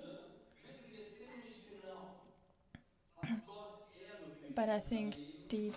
But 4.62 4.70
I 4.70 4.78
think 4.80 5.16
deep, 5.48 5.76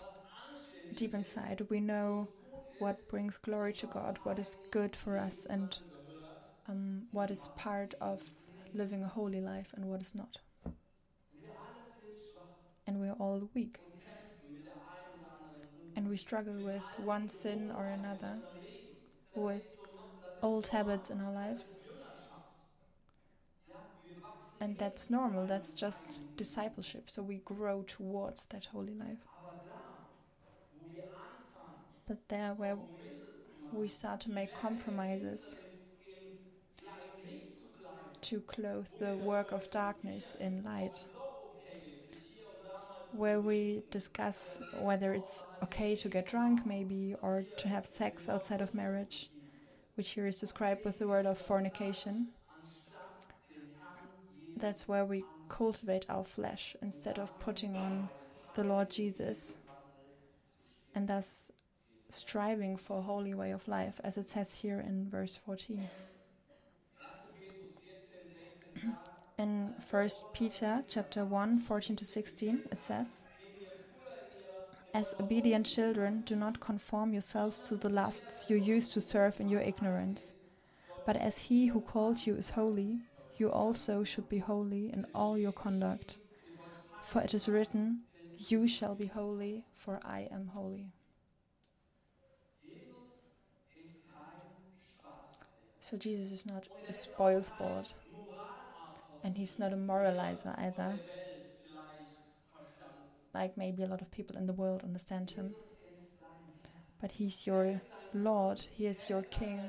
deep 0.93 1.15
inside, 1.15 1.67
we 1.71 1.81
know 1.81 2.29
what 2.81 3.09
brings 3.09 3.39
glory 3.39 3.73
to 3.73 3.87
God, 3.87 4.19
what 4.25 4.39
is 4.39 4.59
good 4.71 4.95
for 4.95 5.17
us, 5.17 5.47
and 5.49 5.75
um, 6.69 7.05
what 7.11 7.31
is 7.31 7.49
part 7.57 7.95
of 8.03 8.21
living 8.75 9.03
a 9.03 9.09
holy 9.09 9.41
life 9.41 9.73
and 9.75 9.87
what 9.87 10.03
is 10.03 10.15
not. 10.15 10.37
And 12.87 13.01
we're 13.01 13.17
all 13.19 13.49
weak. 13.55 13.79
And 15.97 16.07
we 16.07 16.19
struggle 16.19 16.53
with 16.63 16.83
one 16.99 17.27
sin 17.31 17.73
or 17.75 17.87
another, 17.87 18.35
with 19.35 19.63
old 20.43 20.67
habits 20.67 21.09
in 21.09 21.23
our 21.23 21.33
lives. 21.33 21.79
And 24.61 24.79
that's 24.79 25.11
normal, 25.11 25.47
that's 25.47 25.73
just 25.73 26.03
discipleship. 26.37 27.11
So 27.11 27.23
we 27.23 27.39
grow 27.45 27.85
towards 27.87 28.47
that 28.47 28.67
holy 28.67 28.95
life. 28.95 29.19
But 32.07 32.29
there, 32.29 32.55
where 32.55 32.77
we 33.73 33.89
start 33.89 34.21
to 34.21 34.31
make 34.31 34.55
compromises 34.55 35.59
to 38.23 38.41
clothe 38.41 38.87
the 38.99 39.17
work 39.17 39.53
of 39.53 39.71
darkness 39.71 40.37
in 40.41 40.63
light, 40.65 41.05
where 43.13 43.41
we 43.41 43.83
discuss 43.91 44.59
whether 44.81 45.13
it's 45.13 45.45
okay 45.63 45.95
to 45.97 46.09
get 46.09 46.27
drunk, 46.27 46.65
maybe, 46.65 47.15
or 47.23 47.45
to 47.57 47.69
have 47.69 47.87
sex 47.87 48.29
outside 48.29 48.61
of 48.61 48.75
marriage, 48.75 49.31
which 49.97 50.11
here 50.11 50.27
is 50.27 50.37
described 50.41 50.85
with 50.85 50.99
the 50.99 51.07
word 51.07 51.27
of 51.27 51.39
fornication. 51.39 52.29
That's 54.57 54.87
where 54.89 55.05
we 55.05 55.25
cultivate 55.49 56.07
our 56.09 56.25
flesh 56.25 56.77
instead 56.81 57.19
of 57.19 57.39
putting 57.41 57.77
on 57.77 58.09
the 58.55 58.65
Lord 58.65 58.91
Jesus 58.91 59.59
and 60.95 61.09
thus 61.09 61.51
striving 62.09 62.77
for 62.77 62.99
a 62.99 63.03
holy 63.03 63.35
way 63.35 63.51
of 63.51 63.67
life, 63.67 64.01
as 64.05 64.17
it 64.17 64.29
says 64.29 64.55
here 64.55 64.81
in 64.81 65.09
verse 65.11 65.39
14. 65.45 65.89
in 69.39 69.75
1 69.91 70.09
Peter 70.33 70.85
chapter 70.89 71.25
1, 71.25 71.59
14 71.59 71.97
to 71.97 72.05
16, 72.05 72.63
it 72.71 72.79
says, 72.79 73.25
As 74.93 75.15
obedient 75.19 75.67
children, 75.67 76.23
do 76.25 76.37
not 76.37 76.61
conform 76.61 77.13
yourselves 77.13 77.61
to 77.69 77.75
the 77.77 77.91
lusts 77.91 78.47
you 78.49 78.57
used 78.57 78.93
to 78.93 79.01
serve 79.01 79.41
in 79.41 79.49
your 79.49 79.61
ignorance. 79.61 80.33
But 81.05 81.17
as 81.17 81.37
he 81.37 81.67
who 81.67 81.81
called 81.81 82.25
you 82.27 82.37
is 82.37 82.51
holy, 82.51 83.01
you 83.37 83.51
also 83.51 84.05
should 84.05 84.29
be 84.29 84.39
holy 84.39 84.93
in 84.93 85.07
all 85.15 85.37
your 85.37 85.53
conduct. 85.53 86.19
For 87.03 87.21
it 87.21 87.35
is 87.35 87.49
written, 87.49 88.01
You 88.39 88.67
shall 88.67 88.95
be 88.95 89.07
holy, 89.07 89.65
for 89.73 90.01
I 90.05 90.29
am 90.31 90.49
holy. 90.49 90.93
So 95.81 95.99
Jesus 95.99 96.31
is 96.31 96.47
not 96.47 96.69
a 96.89 96.93
spoil 96.93 97.43
sport. 97.43 97.93
And 99.23 99.37
he's 99.37 99.59
not 99.59 99.73
a 99.73 99.77
moralizer 99.77 100.59
either. 100.59 100.99
Like 103.35 103.57
maybe 103.57 103.83
a 103.83 103.87
lot 103.87 104.01
of 104.01 104.11
people 104.11 104.37
in 104.37 104.47
the 104.47 104.53
world 104.53 104.83
understand 104.83 105.31
him. 105.33 105.55
But 107.01 107.13
he's 107.13 107.47
your 107.47 107.83
Lord, 108.15 108.65
he 108.71 108.87
is 108.87 109.11
your 109.11 109.23
King, 109.23 109.61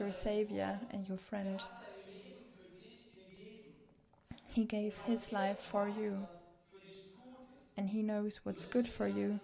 your 0.00 0.10
Savior, 0.10 0.80
and 0.90 1.06
your 1.08 1.18
friend. 1.18 1.62
He 4.52 4.64
gave 4.64 4.96
His 5.06 5.32
life 5.32 5.60
for 5.60 5.88
you, 5.88 6.26
and 7.76 7.88
He 7.88 8.02
knows 8.02 8.40
what's 8.44 8.66
good 8.66 8.88
for 8.88 9.08
you, 9.08 9.40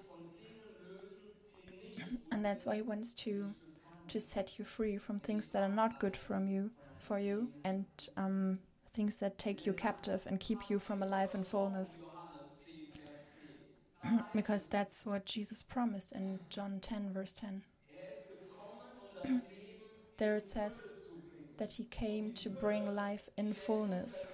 and 2.31 2.45
that's 2.45 2.65
why 2.67 2.77
He 2.77 2.83
wants 2.83 3.15
to 3.15 3.55
to 4.09 4.21
set 4.21 4.59
you 4.59 4.65
free 4.65 4.97
from 4.97 5.21
things 5.21 5.49
that 5.49 5.63
are 5.63 5.69
not 5.69 6.01
good 6.01 6.17
from 6.17 6.49
you 6.49 6.71
for 6.99 7.19
you 7.19 7.49
and 7.63 7.85
um, 8.17 8.59
things 8.95 9.19
that 9.19 9.39
take 9.39 9.67
you 9.67 9.73
captive 9.73 10.23
and 10.27 10.41
keep 10.41 10.71
you 10.71 10.79
from 10.79 11.03
a 11.03 11.07
life 11.07 11.35
in 11.35 11.45
fullness. 11.45 11.99
because 14.35 14.67
that's 14.67 15.05
what 15.05 15.27
Jesus 15.27 15.63
promised 15.63 16.13
in 16.13 16.39
John 16.49 16.79
10, 16.81 17.13
verse 17.13 17.35
10. 17.35 17.63
there 20.17 20.37
it 20.37 20.51
says 20.51 20.95
that 21.59 21.73
he 21.73 21.85
came 21.85 22.33
to 22.33 22.49
bring 22.49 22.95
life 22.95 23.29
in 23.37 23.53
fullness. 23.53 24.29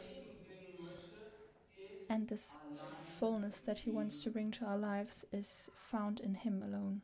And 2.09 2.29
this 2.29 2.57
fullness 3.03 3.61
that 3.61 3.79
he 3.79 3.91
wants 3.91 4.19
to 4.21 4.31
bring 4.31 4.51
to 4.53 4.65
our 4.65 4.79
lives 4.79 5.25
is 5.33 5.71
found 5.77 6.21
in 6.21 6.35
him 6.35 6.63
alone. 6.63 7.03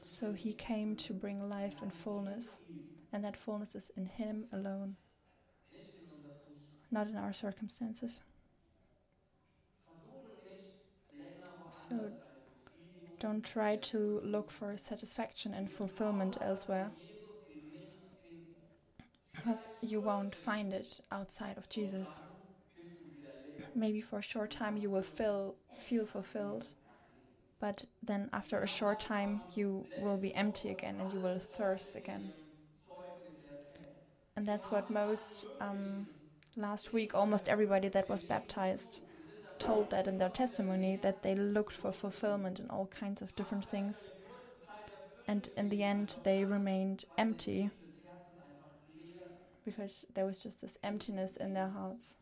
So 0.00 0.32
he 0.32 0.52
came 0.52 0.96
to 0.96 1.14
bring 1.14 1.48
life 1.48 1.80
and 1.80 1.92
fullness, 1.92 2.60
and 3.12 3.24
that 3.24 3.36
fullness 3.36 3.74
is 3.74 3.90
in 3.96 4.06
him 4.06 4.46
alone, 4.52 4.96
not 6.90 7.08
in 7.08 7.16
our 7.16 7.32
circumstances. 7.32 8.20
So 11.70 12.10
don't 13.18 13.42
try 13.42 13.76
to 13.76 14.20
look 14.22 14.50
for 14.50 14.76
satisfaction 14.76 15.54
and 15.54 15.70
fulfillment 15.70 16.36
elsewhere. 16.40 16.90
Because 19.34 19.68
you 19.80 20.00
won't 20.00 20.34
find 20.34 20.72
it 20.72 21.00
outside 21.10 21.56
of 21.56 21.68
Jesus. 21.68 22.20
Maybe 23.74 24.00
for 24.00 24.18
a 24.18 24.22
short 24.22 24.50
time 24.50 24.76
you 24.76 24.88
will 24.90 25.02
feel, 25.02 25.56
feel 25.76 26.06
fulfilled, 26.06 26.66
but 27.60 27.84
then 28.02 28.30
after 28.32 28.62
a 28.62 28.66
short 28.66 29.00
time 29.00 29.40
you 29.54 29.86
will 30.00 30.16
be 30.16 30.34
empty 30.34 30.70
again 30.70 30.96
and 31.00 31.12
you 31.12 31.20
will 31.20 31.38
thirst 31.38 31.96
again. 31.96 32.32
And 34.36 34.46
that's 34.46 34.70
what 34.70 34.90
most, 34.90 35.46
um, 35.60 36.06
last 36.56 36.92
week, 36.92 37.14
almost 37.14 37.48
everybody 37.48 37.88
that 37.88 38.08
was 38.08 38.22
baptized 38.22 39.02
told 39.58 39.90
that 39.90 40.06
in 40.06 40.18
their 40.18 40.28
testimony 40.28 40.96
that 41.02 41.22
they 41.22 41.34
looked 41.34 41.72
for 41.72 41.92
fulfillment 41.92 42.58
in 42.58 42.68
all 42.68 42.86
kinds 42.86 43.22
of 43.22 43.34
different 43.36 43.64
things. 43.68 44.08
And 45.26 45.48
in 45.56 45.68
the 45.68 45.82
end, 45.82 46.16
they 46.22 46.44
remained 46.44 47.04
empty 47.16 47.70
because 49.64 50.04
there 50.14 50.26
was 50.26 50.42
just 50.42 50.60
this 50.60 50.76
emptiness 50.82 51.36
in 51.36 51.54
their 51.54 51.70
hearts. 51.70 52.14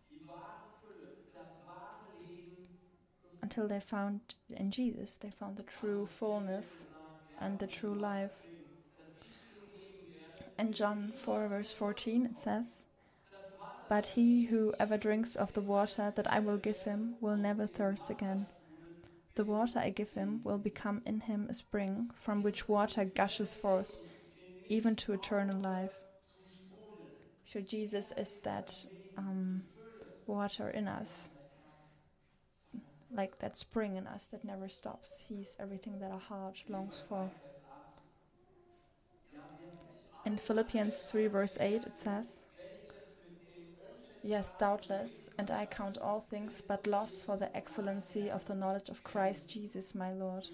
Until 3.53 3.69
they 3.69 3.81
found 3.81 4.21
in 4.49 4.71
Jesus, 4.71 5.19
they 5.19 5.29
found 5.29 5.59
the 5.59 5.63
true 5.63 6.07
fullness 6.07 6.87
and 7.39 7.59
the 7.59 7.67
true 7.67 7.93
life. 7.93 8.31
In 10.59 10.73
John 10.73 11.13
4, 11.15 11.49
verse 11.49 11.71
14, 11.71 12.25
it 12.25 12.39
says, 12.39 12.85
but 13.91 14.07
he 14.07 14.45
who 14.45 14.73
ever 14.81 14.97
drinks 14.97 15.35
of 15.35 15.53
the 15.53 15.61
water 15.61 16.15
that 16.17 16.33
I 16.33 16.39
will 16.39 16.57
give 16.57 16.79
him 16.79 17.17
will 17.21 17.37
never 17.37 17.67
thirst 17.67 18.09
again. 18.09 18.47
The 19.35 19.45
water 19.45 19.81
I 19.81 19.91
give 19.91 20.13
him 20.13 20.41
will 20.45 20.57
become 20.57 21.03
in 21.05 21.21
him 21.21 21.47
a 21.51 21.53
spring 21.53 22.11
from 22.15 22.43
which 22.43 22.71
water 22.71 23.05
gushes 23.05 23.53
forth, 23.53 23.99
even 24.71 24.97
to 24.97 25.13
eternal 25.13 25.61
life. 25.61 25.93
So 27.45 27.61
Jesus 27.61 28.15
is 28.17 28.39
that 28.45 28.75
um, 29.19 29.65
water 30.27 30.71
in 30.71 30.89
us, 30.89 31.29
like 33.15 33.39
that 33.39 33.57
spring 33.57 33.97
in 33.97 34.07
us 34.07 34.27
that 34.27 34.45
never 34.45 34.69
stops. 34.69 35.25
He's 35.29 35.57
everything 35.61 35.99
that 36.01 36.11
our 36.11 36.19
heart 36.19 36.63
longs 36.69 37.03
for. 37.09 37.31
In 40.25 40.37
Philippians 40.37 41.03
3, 41.03 41.27
verse 41.27 41.59
8, 41.61 41.85
it 41.85 41.99
says, 41.99 42.39
Yes, 44.25 44.55
doubtless, 44.55 45.29
and 45.37 45.51
I 45.51 45.67
count 45.67 45.99
all 45.99 46.21
things 46.21 46.63
but 46.67 46.87
loss 46.87 47.21
for 47.21 47.37
the 47.37 47.55
excellency 47.57 48.31
of 48.31 48.47
the 48.47 48.55
knowledge 48.55 48.89
of 48.89 49.03
Christ 49.03 49.49
Jesus 49.49 49.97
my 49.97 50.13
Lord, 50.13 50.47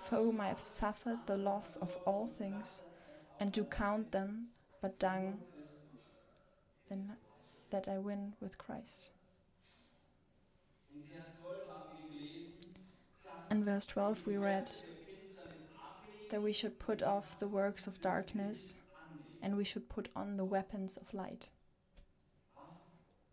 for 0.00 0.16
whom 0.16 0.40
I 0.40 0.48
have 0.48 0.60
suffered 0.60 1.18
the 1.26 1.36
loss 1.36 1.76
of 1.76 1.96
all 2.06 2.28
things, 2.28 2.82
and 3.40 3.50
do 3.50 3.64
count 3.64 4.12
them 4.12 4.48
but 4.80 5.00
dung, 5.00 5.38
in 6.88 7.10
that 7.70 7.88
I 7.88 7.98
win 7.98 8.34
with 8.40 8.56
Christ. 8.56 9.10
In 13.50 13.64
verse 13.64 13.86
12 13.86 14.26
we 14.26 14.36
read 14.36 14.70
that 16.30 16.42
we 16.42 16.52
should 16.52 16.78
put 16.78 17.02
off 17.02 17.38
the 17.38 17.48
works 17.48 17.86
of 17.86 18.00
darkness 18.00 18.74
and 19.42 19.56
we 19.56 19.64
should 19.64 19.88
put 19.88 20.08
on 20.14 20.36
the 20.36 20.44
weapons 20.44 20.96
of 20.96 21.14
light 21.14 21.48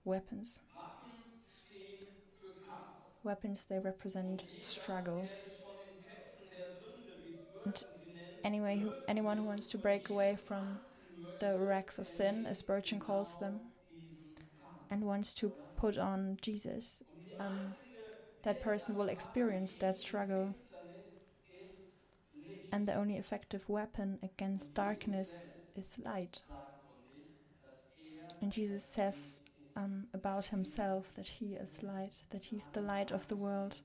weapons. 0.05 0.59
Weapons, 3.23 3.65
they 3.67 3.79
represent 3.79 4.45
struggle. 4.61 5.27
And 7.65 7.83
anyway, 8.43 8.77
who, 8.77 8.93
anyone 9.07 9.37
who 9.37 9.43
wants 9.43 9.69
to 9.69 9.79
break 9.79 10.09
away 10.09 10.37
from 10.47 10.77
the 11.39 11.57
racks 11.57 11.97
of 11.97 12.07
sin, 12.07 12.45
as 12.45 12.59
Spurgeon 12.59 12.99
calls 12.99 13.37
them, 13.37 13.59
and 14.91 15.03
wants 15.03 15.33
to 15.35 15.51
put 15.75 15.97
on 15.97 16.37
Jesus, 16.41 17.01
um, 17.39 17.73
that 18.45 18.61
person 18.61 18.95
will 18.95 19.09
experience 19.09 19.75
that 19.75 19.97
struggle. 19.97 20.53
And 22.71 22.87
the 22.87 22.93
only 22.93 23.17
effective 23.17 23.67
weapon 23.67 24.19
against 24.21 24.73
darkness 24.73 25.47
is 25.75 25.97
light. 26.05 26.41
And 28.41 28.51
Jesus 28.51 28.83
says 28.83 29.39
um, 29.75 30.05
about 30.13 30.45
himself 30.47 31.13
that 31.15 31.27
he 31.27 31.55
is 31.55 31.81
light, 31.81 32.23
that 32.29 32.45
he's 32.45 32.67
the 32.67 32.81
light 32.81 33.11
of 33.11 33.27
the 33.27 33.35
world. 33.35 33.77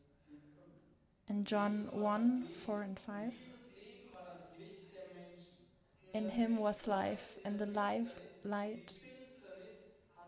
In 1.29 1.45
John 1.45 1.89
1 1.93 2.49
4 2.59 2.83
and 2.83 2.99
5, 2.99 3.33
in 6.13 6.29
him 6.29 6.57
was 6.57 6.87
life, 6.87 7.37
and 7.45 7.59
the 7.59 7.69
life, 7.69 8.21
light, 8.45 8.93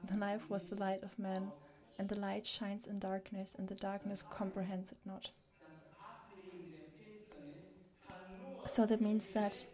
the 0.09 0.17
life 0.17 0.49
was 0.49 0.63
the 0.65 0.77
light 0.77 1.03
of 1.03 1.19
man, 1.19 1.51
and 1.99 2.09
the 2.09 2.19
light 2.19 2.47
shines 2.47 2.87
in 2.87 2.99
darkness, 2.99 3.55
and 3.59 3.69
the 3.69 3.75
darkness 3.75 4.23
comprehends 4.23 4.93
it 4.93 4.99
not. 5.05 5.31
So 8.67 8.87
that 8.87 9.01
means 9.01 9.33
that 9.33 9.65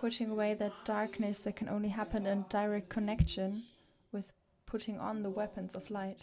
putting 0.00 0.30
away 0.30 0.54
that 0.54 0.72
darkness 0.84 1.40
that 1.40 1.56
can 1.56 1.68
only 1.68 1.88
happen 1.88 2.26
in 2.26 2.44
direct 2.48 2.88
connection 2.88 3.64
with 4.12 4.32
putting 4.66 4.98
on 4.98 5.22
the 5.22 5.30
weapons 5.30 5.74
of 5.74 5.90
light. 5.90 6.22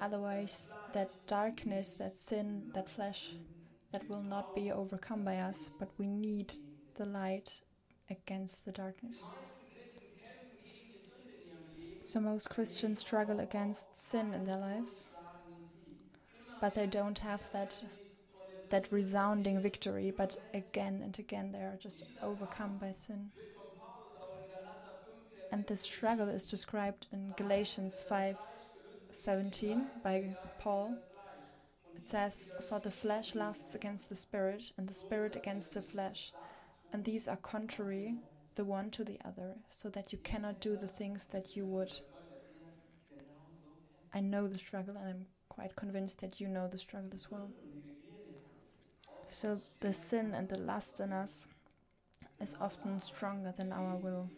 Otherwise, 0.00 0.76
that 0.92 1.10
darkness, 1.26 1.94
that 1.94 2.18
sin, 2.18 2.70
that 2.74 2.88
flesh, 2.88 3.30
that 3.92 4.08
will 4.08 4.22
not 4.22 4.54
be 4.54 4.70
overcome 4.70 5.24
by 5.24 5.38
us, 5.38 5.70
but 5.78 5.88
we 5.98 6.06
need 6.06 6.54
the 6.96 7.06
light 7.06 7.50
against 8.10 8.64
the 8.64 8.72
darkness. 8.72 9.24
So, 12.06 12.20
most 12.20 12.48
Christians 12.50 13.00
struggle 13.00 13.40
against 13.40 13.96
sin 13.96 14.32
in 14.32 14.44
their 14.44 14.58
lives, 14.58 15.06
but 16.60 16.72
they 16.72 16.86
don't 16.86 17.18
have 17.18 17.40
that, 17.50 17.82
that 18.70 18.92
resounding 18.92 19.60
victory, 19.60 20.12
but 20.16 20.36
again 20.54 21.00
and 21.02 21.18
again 21.18 21.50
they 21.50 21.58
are 21.58 21.76
just 21.80 22.04
overcome 22.22 22.78
by 22.78 22.92
sin. 22.92 23.32
And 25.50 25.66
this 25.66 25.80
struggle 25.80 26.28
is 26.28 26.46
described 26.46 27.08
in 27.12 27.34
Galatians 27.36 28.04
5:17 28.08 29.88
by 30.04 30.36
Paul. 30.60 30.96
It 31.96 32.06
says, 32.06 32.48
"For 32.68 32.78
the 32.78 32.92
flesh 32.92 33.34
lusts 33.34 33.74
against 33.74 34.08
the 34.08 34.14
spirit, 34.14 34.70
and 34.76 34.88
the 34.88 34.94
spirit 34.94 35.34
against 35.34 35.72
the 35.72 35.82
flesh, 35.82 36.32
and 36.92 37.02
these 37.04 37.26
are 37.26 37.36
contrary 37.36 38.20
the 38.56 38.64
one 38.64 38.90
to 38.90 39.04
the 39.04 39.18
other, 39.24 39.54
so 39.70 39.88
that 39.90 40.12
you 40.12 40.18
cannot 40.18 40.60
do 40.60 40.76
the 40.76 40.88
things 40.88 41.26
that 41.26 41.56
you 41.56 41.64
would." 41.66 41.92
I 44.12 44.20
know 44.20 44.48
the 44.48 44.58
struggle, 44.58 44.96
and 44.96 45.08
I'm 45.08 45.26
quite 45.48 45.76
convinced 45.76 46.20
that 46.20 46.40
you 46.40 46.48
know 46.48 46.68
the 46.68 46.78
struggle 46.78 47.10
as 47.14 47.30
well. 47.30 47.50
So 49.30 49.60
the 49.80 49.92
sin 49.92 50.34
and 50.34 50.48
the 50.48 50.58
lust 50.58 51.00
in 51.00 51.12
us 51.12 51.46
is 52.40 52.54
often 52.60 53.00
stronger 53.00 53.52
than 53.56 53.72
our 53.72 53.96
will. 53.96 54.30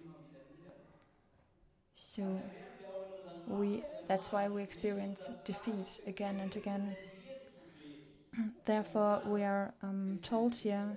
So 1.95 2.41
we 3.47 3.83
that's 4.07 4.33
why 4.33 4.49
we 4.49 4.63
experience 4.63 5.29
defeat 5.45 6.01
again 6.07 6.41
and 6.41 6.55
again. 6.57 6.97
Therefore, 8.65 9.23
we 9.27 9.43
are 9.43 9.75
um, 9.83 10.19
told 10.23 10.55
here 10.55 10.97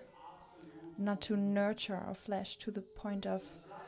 not 1.02 1.22
to 1.22 1.36
nurture 1.36 1.96
our 1.96 2.16
flesh 2.16 2.58
to 2.58 2.72
the 2.72 2.82
point 2.82 3.26
of 3.26 3.42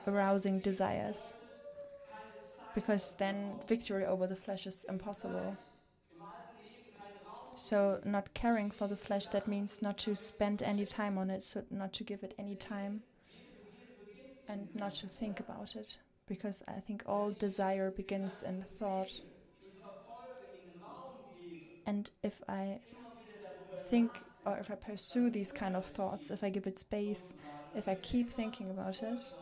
arousing 0.07 0.59
desires, 0.59 1.33
because 2.75 3.13
then 3.17 3.59
victory 3.67 4.05
over 4.05 4.27
the 4.27 4.35
flesh 4.35 4.65
is 4.67 4.85
impossible. 4.89 5.55
So, 7.55 7.99
not 8.03 8.33
caring 8.33 8.71
for 8.71 8.87
the 8.87 8.95
flesh, 8.95 9.27
that 9.27 9.47
means 9.47 9.81
not 9.81 9.97
to 9.99 10.15
spend 10.15 10.63
any 10.63 10.85
time 10.85 11.17
on 11.17 11.29
it, 11.29 11.43
so 11.43 11.63
not 11.69 11.93
to 11.93 12.03
give 12.03 12.23
it 12.23 12.33
any 12.39 12.55
time 12.55 13.03
and 14.47 14.67
not 14.73 14.95
to 14.95 15.07
think 15.07 15.39
about 15.39 15.75
it. 15.75 15.97
Because 16.27 16.63
I 16.67 16.79
think 16.79 17.03
all 17.05 17.31
desire 17.31 17.91
begins 17.91 18.43
in 18.43 18.65
thought. 18.79 19.11
And 21.85 22.09
if 22.23 22.41
I 22.47 22.79
think 23.89 24.21
or 24.45 24.57
if 24.57 24.69
I 24.69 24.75
pursue 24.75 25.29
these 25.29 25.51
kind 25.51 25.75
of 25.75 25.85
thoughts, 25.85 26.29
if 26.29 26.43
I 26.43 26.49
give 26.49 26.67
it 26.67 26.79
space, 26.79 27.33
if 27.75 27.87
I 27.87 27.95
keep 27.95 28.31
thinking 28.31 28.69
about 28.69 29.01
it, 29.01 29.33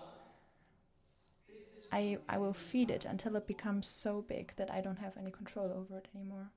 I, 1.91 2.19
I 2.29 2.37
will 2.37 2.53
feed 2.53 2.89
it 2.89 3.05
until 3.05 3.35
it 3.35 3.47
becomes 3.47 3.87
so 3.87 4.21
big 4.21 4.53
that 4.55 4.71
I 4.71 4.79
don't 4.81 4.99
have 4.99 5.17
any 5.17 5.31
control 5.31 5.71
over 5.71 5.97
it 5.97 6.07
anymore. 6.15 6.51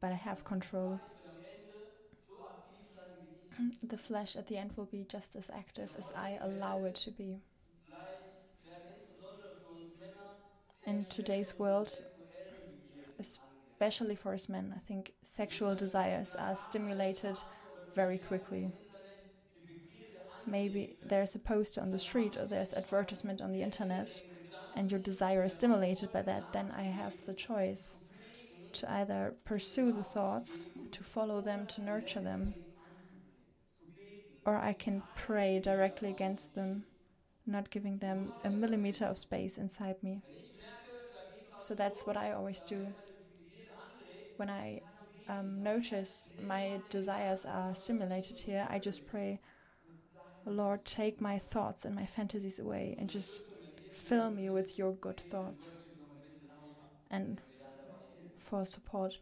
But 0.00 0.12
I 0.12 0.16
have 0.16 0.44
control. 0.44 1.00
The 3.82 3.98
flesh 3.98 4.36
at 4.36 4.46
the 4.46 4.56
end 4.56 4.72
will 4.76 4.86
be 4.86 5.04
just 5.06 5.36
as 5.36 5.50
active 5.50 5.90
as 5.98 6.12
I 6.16 6.38
allow 6.40 6.84
it 6.84 6.94
to 6.96 7.10
be. 7.10 7.42
In 10.86 11.04
today's 11.06 11.58
world, 11.58 12.02
especially 13.80 14.14
for 14.14 14.34
us 14.34 14.46
men, 14.46 14.74
I 14.76 14.78
think 14.86 15.14
sexual 15.22 15.74
desires 15.74 16.36
are 16.38 16.54
stimulated 16.54 17.38
very 17.94 18.18
quickly. 18.18 18.70
Maybe 20.46 20.98
there's 21.02 21.34
a 21.34 21.38
poster 21.38 21.80
on 21.80 21.90
the 21.90 21.98
street 21.98 22.36
or 22.36 22.44
there's 22.44 22.74
advertisement 22.74 23.40
on 23.40 23.52
the 23.52 23.62
internet 23.62 24.20
and 24.76 24.90
your 24.90 25.00
desire 25.00 25.44
is 25.44 25.54
stimulated 25.54 26.12
by 26.12 26.20
that, 26.20 26.52
then 26.52 26.70
I 26.76 26.82
have 26.82 27.14
the 27.24 27.32
choice 27.32 27.96
to 28.74 28.92
either 28.92 29.32
pursue 29.46 29.92
the 29.92 30.04
thoughts, 30.04 30.68
to 30.90 31.02
follow 31.02 31.40
them, 31.40 31.66
to 31.68 31.80
nurture 31.80 32.20
them, 32.20 32.52
or 34.44 34.56
I 34.56 34.74
can 34.74 35.02
pray 35.16 35.58
directly 35.58 36.10
against 36.10 36.54
them, 36.54 36.84
not 37.46 37.70
giving 37.70 37.96
them 37.96 38.34
a 38.44 38.50
millimeter 38.50 39.06
of 39.06 39.16
space 39.16 39.56
inside 39.56 39.96
me. 40.02 40.20
So 41.56 41.74
that's 41.74 42.06
what 42.06 42.18
I 42.18 42.32
always 42.32 42.62
do. 42.62 42.86
When 44.40 44.48
I 44.48 44.80
um, 45.28 45.62
notice 45.62 46.32
my 46.42 46.80
desires 46.88 47.44
are 47.44 47.74
stimulated 47.74 48.38
here, 48.38 48.66
I 48.70 48.78
just 48.78 49.06
pray, 49.06 49.38
Lord, 50.46 50.82
take 50.86 51.20
my 51.20 51.38
thoughts 51.38 51.84
and 51.84 51.94
my 51.94 52.06
fantasies 52.06 52.58
away 52.58 52.96
and 52.98 53.10
just 53.10 53.42
fill 53.92 54.30
me 54.30 54.48
with 54.48 54.78
your 54.78 54.92
good 54.94 55.20
thoughts. 55.20 55.80
And 57.10 57.38
for 58.38 58.64
support, 58.64 59.18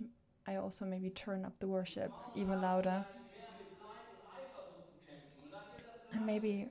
I 0.46 0.54
also 0.54 0.84
maybe 0.84 1.10
turn 1.10 1.44
up 1.44 1.58
the 1.58 1.66
worship 1.66 2.12
even 2.36 2.62
louder. 2.62 3.04
And 6.12 6.24
maybe 6.24 6.68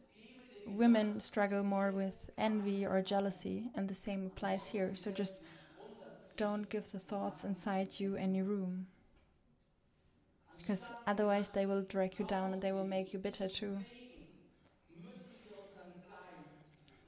women 0.66 1.20
struggle 1.20 1.64
more 1.64 1.92
with 1.92 2.30
envy 2.38 2.86
or 2.86 3.02
jealousy, 3.02 3.72
and 3.76 3.90
the 3.90 3.94
same 3.94 4.28
applies 4.28 4.68
here. 4.68 4.96
So 4.96 5.12
just 5.12 5.42
don't 6.38 6.70
give 6.70 6.92
the 6.92 7.00
thoughts 7.00 7.44
inside 7.44 8.00
you 8.00 8.16
any 8.16 8.42
room. 8.42 8.88
Because 10.60 10.92
otherwise, 11.06 11.50
they 11.50 11.66
will 11.66 11.82
drag 11.82 12.20
you 12.20 12.26
down 12.26 12.54
and 12.54 12.62
they 12.62 12.72
will 12.72 12.86
make 12.86 13.14
you 13.14 13.20
bitter 13.20 13.50
too. 13.50 13.78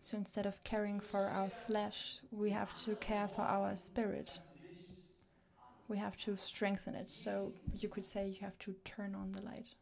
So 0.01 0.17
instead 0.17 0.45
of 0.45 0.63
caring 0.63 0.99
for 0.99 1.27
our 1.27 1.49
flesh, 1.49 2.17
we 2.31 2.49
have 2.49 2.75
to 2.83 2.95
care 2.95 3.27
for 3.27 3.41
our 3.41 3.75
spirit. 3.75 4.39
We 5.87 5.97
have 5.97 6.17
to 6.17 6.35
strengthen 6.35 6.95
it. 6.95 7.09
So 7.09 7.53
you 7.77 7.89
could 7.89 8.05
say 8.05 8.27
you 8.27 8.41
have 8.41 8.57
to 8.59 8.75
turn 8.85 9.13
on 9.13 9.33
the 9.33 9.41
light. 9.41 9.75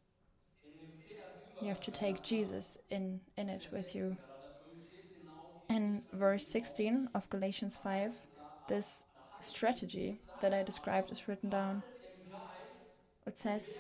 You 1.62 1.69
have 1.69 1.81
to 1.81 1.91
take 1.91 2.23
Jesus 2.23 2.77
in, 2.89 3.21
in 3.38 3.47
it 3.47 3.67
with 3.71 3.95
you. 3.95 4.17
In 5.69 6.03
verse 6.12 6.45
16 6.47 7.10
of 7.13 7.29
Galatians 7.29 7.75
5, 7.81 8.12
this 8.67 9.03
strategy 9.39 10.19
that 10.41 10.54
I 10.54 10.63
described 10.63 11.12
is 11.12 11.28
written 11.28 11.50
down. 11.50 11.84
It 13.26 13.38
says, 13.38 13.80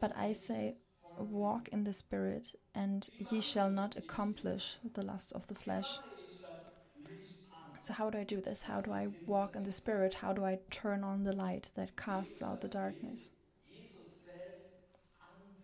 But 0.00 0.16
I 0.16 0.32
say, 0.32 0.74
walk 1.18 1.68
in 1.68 1.84
the 1.84 1.92
Spirit, 1.92 2.54
and 2.74 3.08
ye 3.30 3.40
shall 3.40 3.70
not 3.70 3.96
accomplish 3.96 4.78
the 4.94 5.02
lust 5.02 5.32
of 5.32 5.46
the 5.46 5.54
flesh. 5.54 5.98
So, 7.80 7.94
how 7.94 8.10
do 8.10 8.18
I 8.18 8.24
do 8.24 8.40
this? 8.40 8.62
How 8.62 8.80
do 8.80 8.92
I 8.92 9.08
walk 9.26 9.56
in 9.56 9.62
the 9.62 9.72
Spirit? 9.72 10.14
How 10.14 10.32
do 10.32 10.44
I 10.44 10.58
turn 10.70 11.02
on 11.02 11.24
the 11.24 11.32
light 11.32 11.70
that 11.76 11.96
casts 11.96 12.42
out 12.42 12.60
the 12.60 12.68
darkness? 12.68 13.30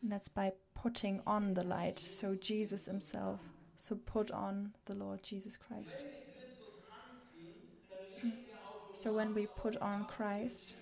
And 0.00 0.10
that's 0.12 0.28
by 0.28 0.52
putting 0.74 1.20
on 1.26 1.54
the 1.54 1.64
light. 1.64 1.98
So, 1.98 2.34
Jesus 2.34 2.86
Himself. 2.86 3.40
So, 3.76 3.96
put 3.96 4.30
on 4.30 4.72
the 4.86 4.94
Lord 4.94 5.22
Jesus 5.22 5.58
Christ. 5.58 6.04
So, 8.96 9.12
when 9.12 9.34
we 9.34 9.46
put 9.46 9.76
on 9.76 10.06
Christ, 10.06 10.76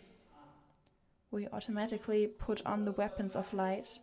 we 1.32 1.48
automatically 1.48 2.28
put 2.28 2.64
on 2.64 2.84
the 2.84 2.92
weapons 2.92 3.34
of 3.34 3.52
light 3.52 3.98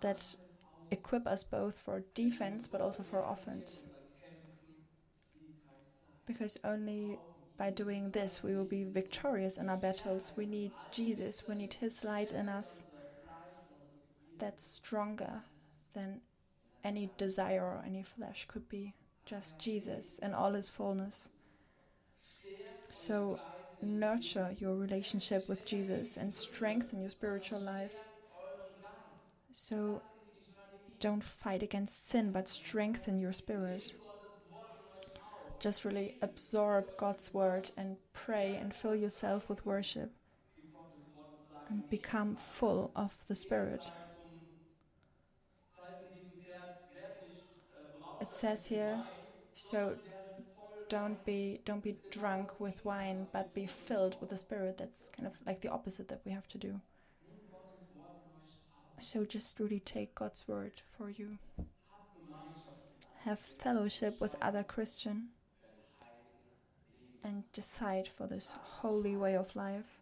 that 0.00 0.34
equip 0.90 1.26
us 1.26 1.44
both 1.44 1.76
for 1.78 2.04
defense 2.14 2.66
but 2.66 2.80
also 2.80 3.02
for 3.02 3.22
offense. 3.22 3.84
Because 6.24 6.56
only 6.64 7.18
by 7.58 7.70
doing 7.70 8.10
this 8.12 8.42
we 8.42 8.56
will 8.56 8.64
be 8.64 8.84
victorious 8.84 9.58
in 9.58 9.68
our 9.68 9.76
battles. 9.76 10.32
We 10.34 10.46
need 10.46 10.72
Jesus, 10.90 11.46
we 11.46 11.54
need 11.54 11.74
His 11.74 12.02
light 12.02 12.32
in 12.32 12.48
us 12.48 12.82
that's 14.38 14.64
stronger 14.64 15.42
than 15.92 16.22
any 16.82 17.10
desire 17.18 17.62
or 17.62 17.84
any 17.84 18.02
flesh 18.02 18.46
could 18.48 18.70
be. 18.70 18.94
Just 19.26 19.58
Jesus 19.58 20.18
in 20.22 20.32
all 20.32 20.54
His 20.54 20.70
fullness. 20.70 21.28
So, 22.96 23.38
nurture 23.82 24.56
your 24.58 24.74
relationship 24.74 25.50
with 25.50 25.66
Jesus 25.66 26.16
and 26.16 26.32
strengthen 26.32 27.02
your 27.02 27.10
spiritual 27.10 27.60
life. 27.60 27.94
So 29.52 30.00
don't 30.98 31.22
fight 31.22 31.62
against 31.62 32.08
sin, 32.08 32.32
but 32.32 32.48
strengthen 32.48 33.20
your 33.20 33.34
spirit. 33.34 33.92
Just 35.60 35.84
really 35.84 36.16
absorb 36.22 36.96
God's 36.96 37.34
word 37.34 37.70
and 37.76 37.98
pray 38.14 38.56
and 38.56 38.74
fill 38.74 38.96
yourself 38.96 39.50
with 39.50 39.66
worship 39.66 40.10
and 41.68 41.88
become 41.90 42.34
full 42.34 42.92
of 42.96 43.12
the 43.28 43.34
Spirit. 43.34 43.90
It 48.22 48.32
says 48.32 48.64
here, 48.64 49.02
so 49.54 49.96
don't 50.88 51.24
be 51.24 51.60
don't 51.64 51.82
be 51.82 51.96
drunk 52.10 52.60
with 52.60 52.84
wine, 52.84 53.26
but 53.32 53.54
be 53.54 53.66
filled 53.66 54.16
with 54.20 54.30
the 54.30 54.36
Spirit. 54.36 54.78
That's 54.78 55.08
kind 55.08 55.26
of 55.26 55.34
like 55.46 55.60
the 55.60 55.68
opposite 55.70 56.08
that 56.08 56.22
we 56.24 56.32
have 56.32 56.48
to 56.48 56.58
do. 56.58 56.80
So 59.00 59.24
just 59.24 59.60
really 59.60 59.80
take 59.80 60.14
God's 60.14 60.48
word 60.48 60.80
for 60.96 61.10
you. 61.10 61.38
Have 63.24 63.38
fellowship 63.38 64.20
with 64.20 64.36
other 64.40 64.62
Christian 64.62 65.28
and 67.22 67.42
decide 67.52 68.08
for 68.08 68.26
this 68.26 68.54
holy 68.62 69.16
way 69.16 69.34
of 69.34 69.54
life. 69.56 70.00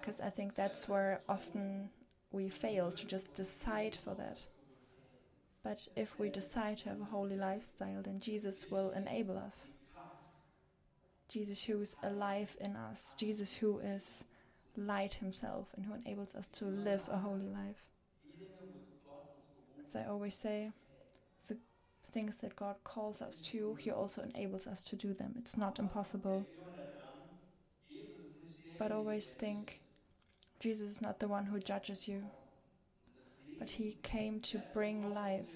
Because 0.00 0.20
I 0.20 0.30
think 0.30 0.54
that's 0.54 0.88
where 0.88 1.20
often 1.28 1.90
we 2.32 2.48
fail 2.48 2.90
to 2.90 3.06
just 3.06 3.34
decide 3.34 3.94
for 3.94 4.14
that. 4.14 4.42
But 5.62 5.86
if 5.94 6.18
we 6.18 6.28
decide 6.28 6.78
to 6.78 6.88
have 6.88 7.00
a 7.00 7.04
holy 7.04 7.36
lifestyle, 7.36 8.02
then 8.02 8.18
Jesus 8.20 8.70
will 8.70 8.90
enable 8.90 9.38
us. 9.38 9.66
Jesus, 11.28 11.62
who 11.62 11.80
is 11.80 11.96
alive 12.02 12.56
in 12.60 12.76
us, 12.76 13.14
Jesus, 13.16 13.52
who 13.54 13.78
is 13.78 14.24
light 14.76 15.14
himself 15.14 15.68
and 15.76 15.86
who 15.86 15.94
enables 15.94 16.34
us 16.34 16.48
to 16.48 16.64
live 16.64 17.02
a 17.10 17.16
holy 17.16 17.48
life. 17.48 17.84
As 19.86 19.96
I 19.96 20.04
always 20.04 20.34
say, 20.34 20.72
the 21.48 21.56
things 22.10 22.38
that 22.38 22.56
God 22.56 22.76
calls 22.84 23.22
us 23.22 23.40
to, 23.40 23.74
He 23.76 23.90
also 23.90 24.22
enables 24.22 24.66
us 24.66 24.82
to 24.84 24.96
do 24.96 25.12
them. 25.12 25.34
It's 25.38 25.56
not 25.56 25.78
impossible. 25.78 26.46
But 28.78 28.92
always 28.92 29.34
think 29.34 29.80
Jesus 30.60 30.88
is 30.88 31.02
not 31.02 31.18
the 31.18 31.28
one 31.28 31.46
who 31.46 31.58
judges 31.60 32.08
you, 32.08 32.22
but 33.58 33.70
He 33.70 33.96
came 34.02 34.40
to 34.40 34.62
bring 34.72 35.14
life, 35.14 35.50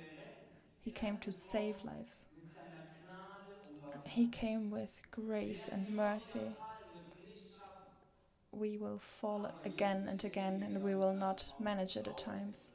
He 0.81 0.91
came 0.91 1.19
to 1.19 1.33
save 1.33 1.77
lives. 1.85 2.27
He 4.05 4.29
came 4.29 4.71
with 4.71 5.03
grace 5.11 5.69
and 5.69 5.91
mercy 5.91 6.55
we 8.59 8.79
will 8.79 8.99
fall 8.99 9.51
again 9.65 10.07
and 10.09 10.25
again 10.25 10.63
and 10.63 10.83
we 10.83 10.95
will 10.95 11.15
not 11.15 11.53
manage 11.61 11.97
it 11.97 12.09
at 12.09 12.19
times. 12.19 12.71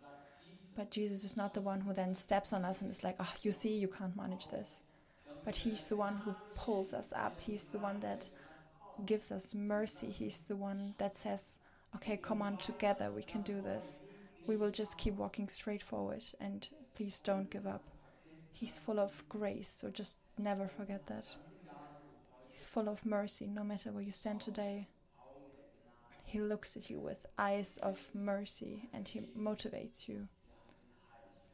But 0.75 0.91
Jesus 0.91 1.23
is 1.23 1.35
not 1.35 1.53
the 1.53 1.61
one 1.61 1.81
who 1.81 1.93
then 1.93 2.15
steps 2.15 2.53
on 2.53 2.63
us 2.63 2.81
and 2.81 2.89
is 2.89 3.03
like, 3.03 3.15
oh, 3.19 3.33
you 3.41 3.51
see, 3.51 3.75
you 3.75 3.87
can't 3.87 4.15
manage 4.15 4.47
this. 4.47 4.79
But 5.43 5.55
He's 5.55 5.85
the 5.85 5.97
one 5.97 6.17
who 6.17 6.35
pulls 6.55 6.93
us 6.93 7.11
up. 7.15 7.39
He's 7.41 7.67
the 7.69 7.79
one 7.79 7.99
that 8.01 8.29
gives 9.05 9.31
us 9.31 9.53
mercy. 9.53 10.07
He's 10.07 10.41
the 10.41 10.55
one 10.55 10.93
that 10.97 11.17
says, 11.17 11.57
okay, 11.95 12.15
come 12.15 12.41
on, 12.41 12.57
together, 12.57 13.11
we 13.11 13.23
can 13.23 13.41
do 13.41 13.59
this. 13.61 13.99
We 14.47 14.57
will 14.57 14.71
just 14.71 14.97
keep 14.97 15.15
walking 15.15 15.49
straight 15.49 15.83
forward 15.83 16.23
and 16.39 16.67
please 16.95 17.19
don't 17.19 17.49
give 17.49 17.67
up. 17.67 17.83
He's 18.51 18.77
full 18.77 18.99
of 18.99 19.23
grace, 19.29 19.69
so 19.69 19.89
just 19.89 20.17
never 20.37 20.67
forget 20.67 21.07
that. 21.07 21.35
He's 22.49 22.65
full 22.65 22.89
of 22.89 23.05
mercy, 23.05 23.47
no 23.47 23.63
matter 23.63 23.91
where 23.91 24.03
you 24.03 24.11
stand 24.11 24.41
today. 24.41 24.87
He 26.25 26.39
looks 26.39 26.75
at 26.77 26.89
you 26.89 26.99
with 26.99 27.25
eyes 27.37 27.77
of 27.81 28.09
mercy 28.13 28.89
and 28.93 29.07
he 29.07 29.21
motivates 29.37 30.07
you 30.07 30.27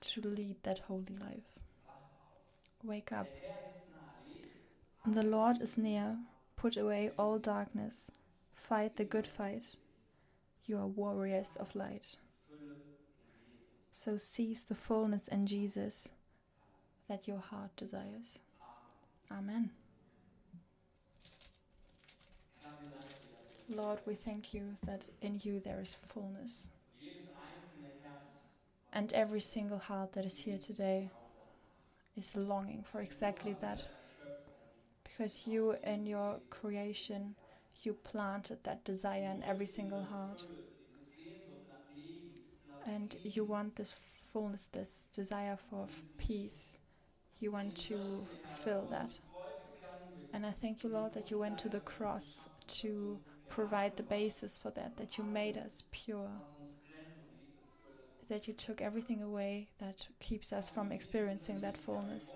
to 0.01 0.21
lead 0.21 0.55
that 0.63 0.79
holy 0.79 1.15
life. 1.19 1.49
Wake 2.83 3.11
up. 3.11 3.27
The 5.05 5.23
Lord 5.23 5.61
is 5.61 5.77
near. 5.77 6.17
Put 6.55 6.77
away 6.77 7.11
all 7.17 7.39
darkness. 7.39 8.11
Fight 8.53 8.97
the 8.97 9.05
good 9.05 9.27
fight. 9.27 9.75
You 10.65 10.77
are 10.77 10.87
warriors 10.87 11.55
of 11.59 11.75
light. 11.75 12.17
So 13.99 14.15
seize 14.15 14.63
the 14.63 14.75
fullness 14.75 15.27
in 15.27 15.47
Jesus 15.47 16.09
that 17.09 17.27
your 17.27 17.39
heart 17.39 17.75
desires. 17.75 18.37
Amen. 19.31 19.71
Lord, 23.67 23.97
we 24.05 24.13
thank 24.13 24.53
you 24.53 24.77
that 24.85 25.09
in 25.23 25.39
you 25.43 25.59
there 25.59 25.81
is 25.81 25.97
fullness. 26.09 26.67
And 28.93 29.11
every 29.13 29.41
single 29.41 29.79
heart 29.79 30.13
that 30.13 30.25
is 30.25 30.37
here 30.37 30.59
today 30.59 31.09
is 32.15 32.35
longing 32.35 32.83
for 32.83 33.01
exactly 33.01 33.55
that. 33.61 33.87
Because 35.03 35.47
you, 35.47 35.75
in 35.83 36.05
your 36.05 36.35
creation, 36.51 37.33
you 37.81 37.93
planted 37.93 38.63
that 38.63 38.83
desire 38.83 39.31
in 39.35 39.43
every 39.43 39.65
single 39.65 40.03
heart. 40.03 40.45
And 42.87 43.15
you 43.23 43.43
want 43.43 43.75
this 43.75 43.93
fullness, 44.31 44.67
this 44.71 45.09
desire 45.13 45.57
for 45.69 45.87
peace. 46.17 46.79
You 47.39 47.51
want 47.51 47.75
to 47.75 48.25
fill 48.51 48.87
that. 48.89 49.11
And 50.33 50.45
I 50.45 50.51
thank 50.61 50.83
you, 50.83 50.89
Lord, 50.89 51.13
that 51.13 51.29
you 51.29 51.37
went 51.37 51.57
to 51.59 51.69
the 51.69 51.81
cross 51.81 52.47
to 52.67 53.19
provide 53.49 53.95
the 53.97 54.03
basis 54.03 54.57
for 54.57 54.71
that, 54.71 54.97
that 54.97 55.17
you 55.17 55.23
made 55.23 55.57
us 55.57 55.83
pure, 55.91 56.29
that 58.29 58.47
you 58.47 58.53
took 58.53 58.81
everything 58.81 59.21
away 59.21 59.69
that 59.79 60.07
keeps 60.19 60.51
us 60.51 60.69
from 60.69 60.91
experiencing 60.91 61.61
that 61.61 61.77
fullness. 61.77 62.31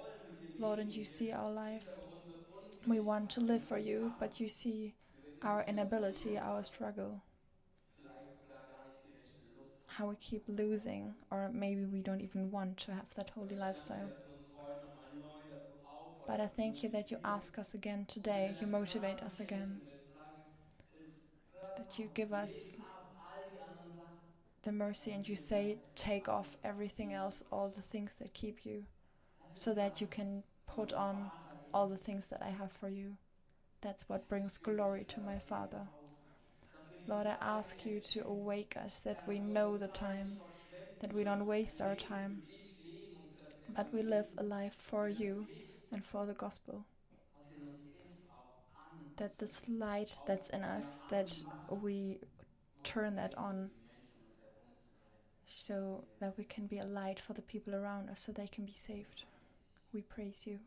Lord, 0.60 0.80
and 0.80 0.96
you 0.96 1.06
see 1.06 1.32
our 1.32 1.52
life. 1.52 1.86
We 2.88 3.00
want 3.00 3.30
to 3.32 3.42
live 3.42 3.64
for 3.64 3.78
you, 3.78 4.14
but 4.20 4.40
you 4.40 4.48
see 4.48 4.96
our 5.44 5.64
inability, 5.68 6.38
our 6.38 6.64
struggle, 6.64 7.22
how 9.98 10.08
we 10.08 10.16
keep 10.16 10.44
losing, 10.48 11.14
or 11.30 11.50
maybe 11.54 11.86
we 11.86 12.00
don't 12.00 12.22
even 12.22 12.50
want 12.52 12.78
to 12.78 12.92
have 12.92 13.14
that 13.16 13.32
holy 13.32 13.56
lifestyle. 13.56 14.12
But 16.28 16.40
I 16.40 16.48
thank 16.48 16.84
you 16.84 16.90
that 16.90 17.12
you 17.12 17.18
ask 17.26 17.58
us 17.60 17.74
again 17.74 18.06
today, 18.08 18.56
you 18.60 18.68
motivate 18.68 19.22
us 19.22 19.40
again, 19.40 19.82
that 21.76 22.00
you 22.00 22.10
give 22.14 22.32
us 22.32 22.78
the 24.64 24.72
mercy 24.72 25.12
and 25.12 25.28
you 25.28 25.36
say, 25.36 25.78
take 25.96 26.30
off 26.30 26.56
everything 26.64 27.14
else, 27.14 27.44
all 27.52 27.70
the 27.70 27.82
things 27.82 28.16
that 28.20 28.34
keep 28.34 28.66
you, 28.66 28.86
so 29.54 29.74
that 29.74 30.00
you 30.00 30.08
can 30.08 30.44
put 30.68 30.94
on 30.94 31.32
all 31.74 31.90
the 31.90 31.98
things 31.98 32.28
that 32.28 32.42
I 32.42 32.50
have 32.50 32.72
for 32.72 32.88
you. 32.88 33.18
That's 33.82 34.08
what 34.08 34.30
brings 34.30 34.58
glory 34.58 35.04
to 35.10 35.20
my 35.20 35.40
Father. 35.40 35.88
Lord, 37.08 37.28
I 37.28 37.36
ask 37.42 37.86
you 37.86 38.00
to 38.00 38.26
awake 38.26 38.78
us 38.78 39.02
that 39.02 39.28
we 39.28 39.40
know 39.40 39.78
the 39.78 39.88
time, 39.88 40.38
that 41.00 41.14
we 41.14 41.24
don't 41.24 41.46
waste 41.46 41.82
our 41.82 41.96
time, 41.96 42.44
but 43.76 43.94
we 43.94 44.04
live 44.04 44.28
a 44.38 44.44
life 44.44 44.76
for 44.76 45.10
you 45.10 45.48
and 45.92 46.06
for 46.06 46.26
the 46.26 46.34
gospel. 46.34 46.86
That 49.18 49.40
this 49.40 49.64
light 49.68 50.18
that's 50.26 50.50
in 50.50 50.64
us, 50.64 51.04
that 51.10 51.32
we 51.70 52.20
turn 52.84 53.16
that 53.16 53.38
on 53.38 53.72
so 55.46 56.06
that 56.20 56.38
we 56.38 56.46
can 56.46 56.66
be 56.66 56.80
a 56.80 56.86
light 56.86 57.20
for 57.20 57.34
the 57.34 57.42
people 57.42 57.76
around 57.76 58.10
us 58.10 58.22
so 58.26 58.32
they 58.32 58.48
can 58.48 58.66
be 58.66 58.74
saved. 58.74 59.26
We 59.94 60.02
praise 60.02 60.44
you. 60.46 60.60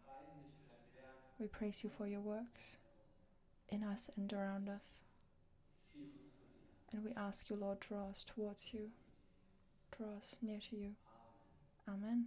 We 1.39 1.47
praise 1.47 1.83
you 1.83 1.91
for 1.97 2.07
your 2.07 2.21
works 2.21 2.77
in 3.71 3.83
us 3.83 4.11
and 4.17 4.33
around 4.33 4.69
us. 4.69 5.04
And 6.95 7.05
we 7.05 7.11
ask 7.17 7.51
you, 7.51 7.57
Lord, 7.57 7.81
draw 7.81 8.09
us 8.11 8.25
towards 8.25 8.73
you, 8.73 8.91
draw 9.99 10.17
us 10.17 10.37
near 10.41 10.61
to 10.71 10.77
you. 10.77 10.91
Amen. 11.89 12.27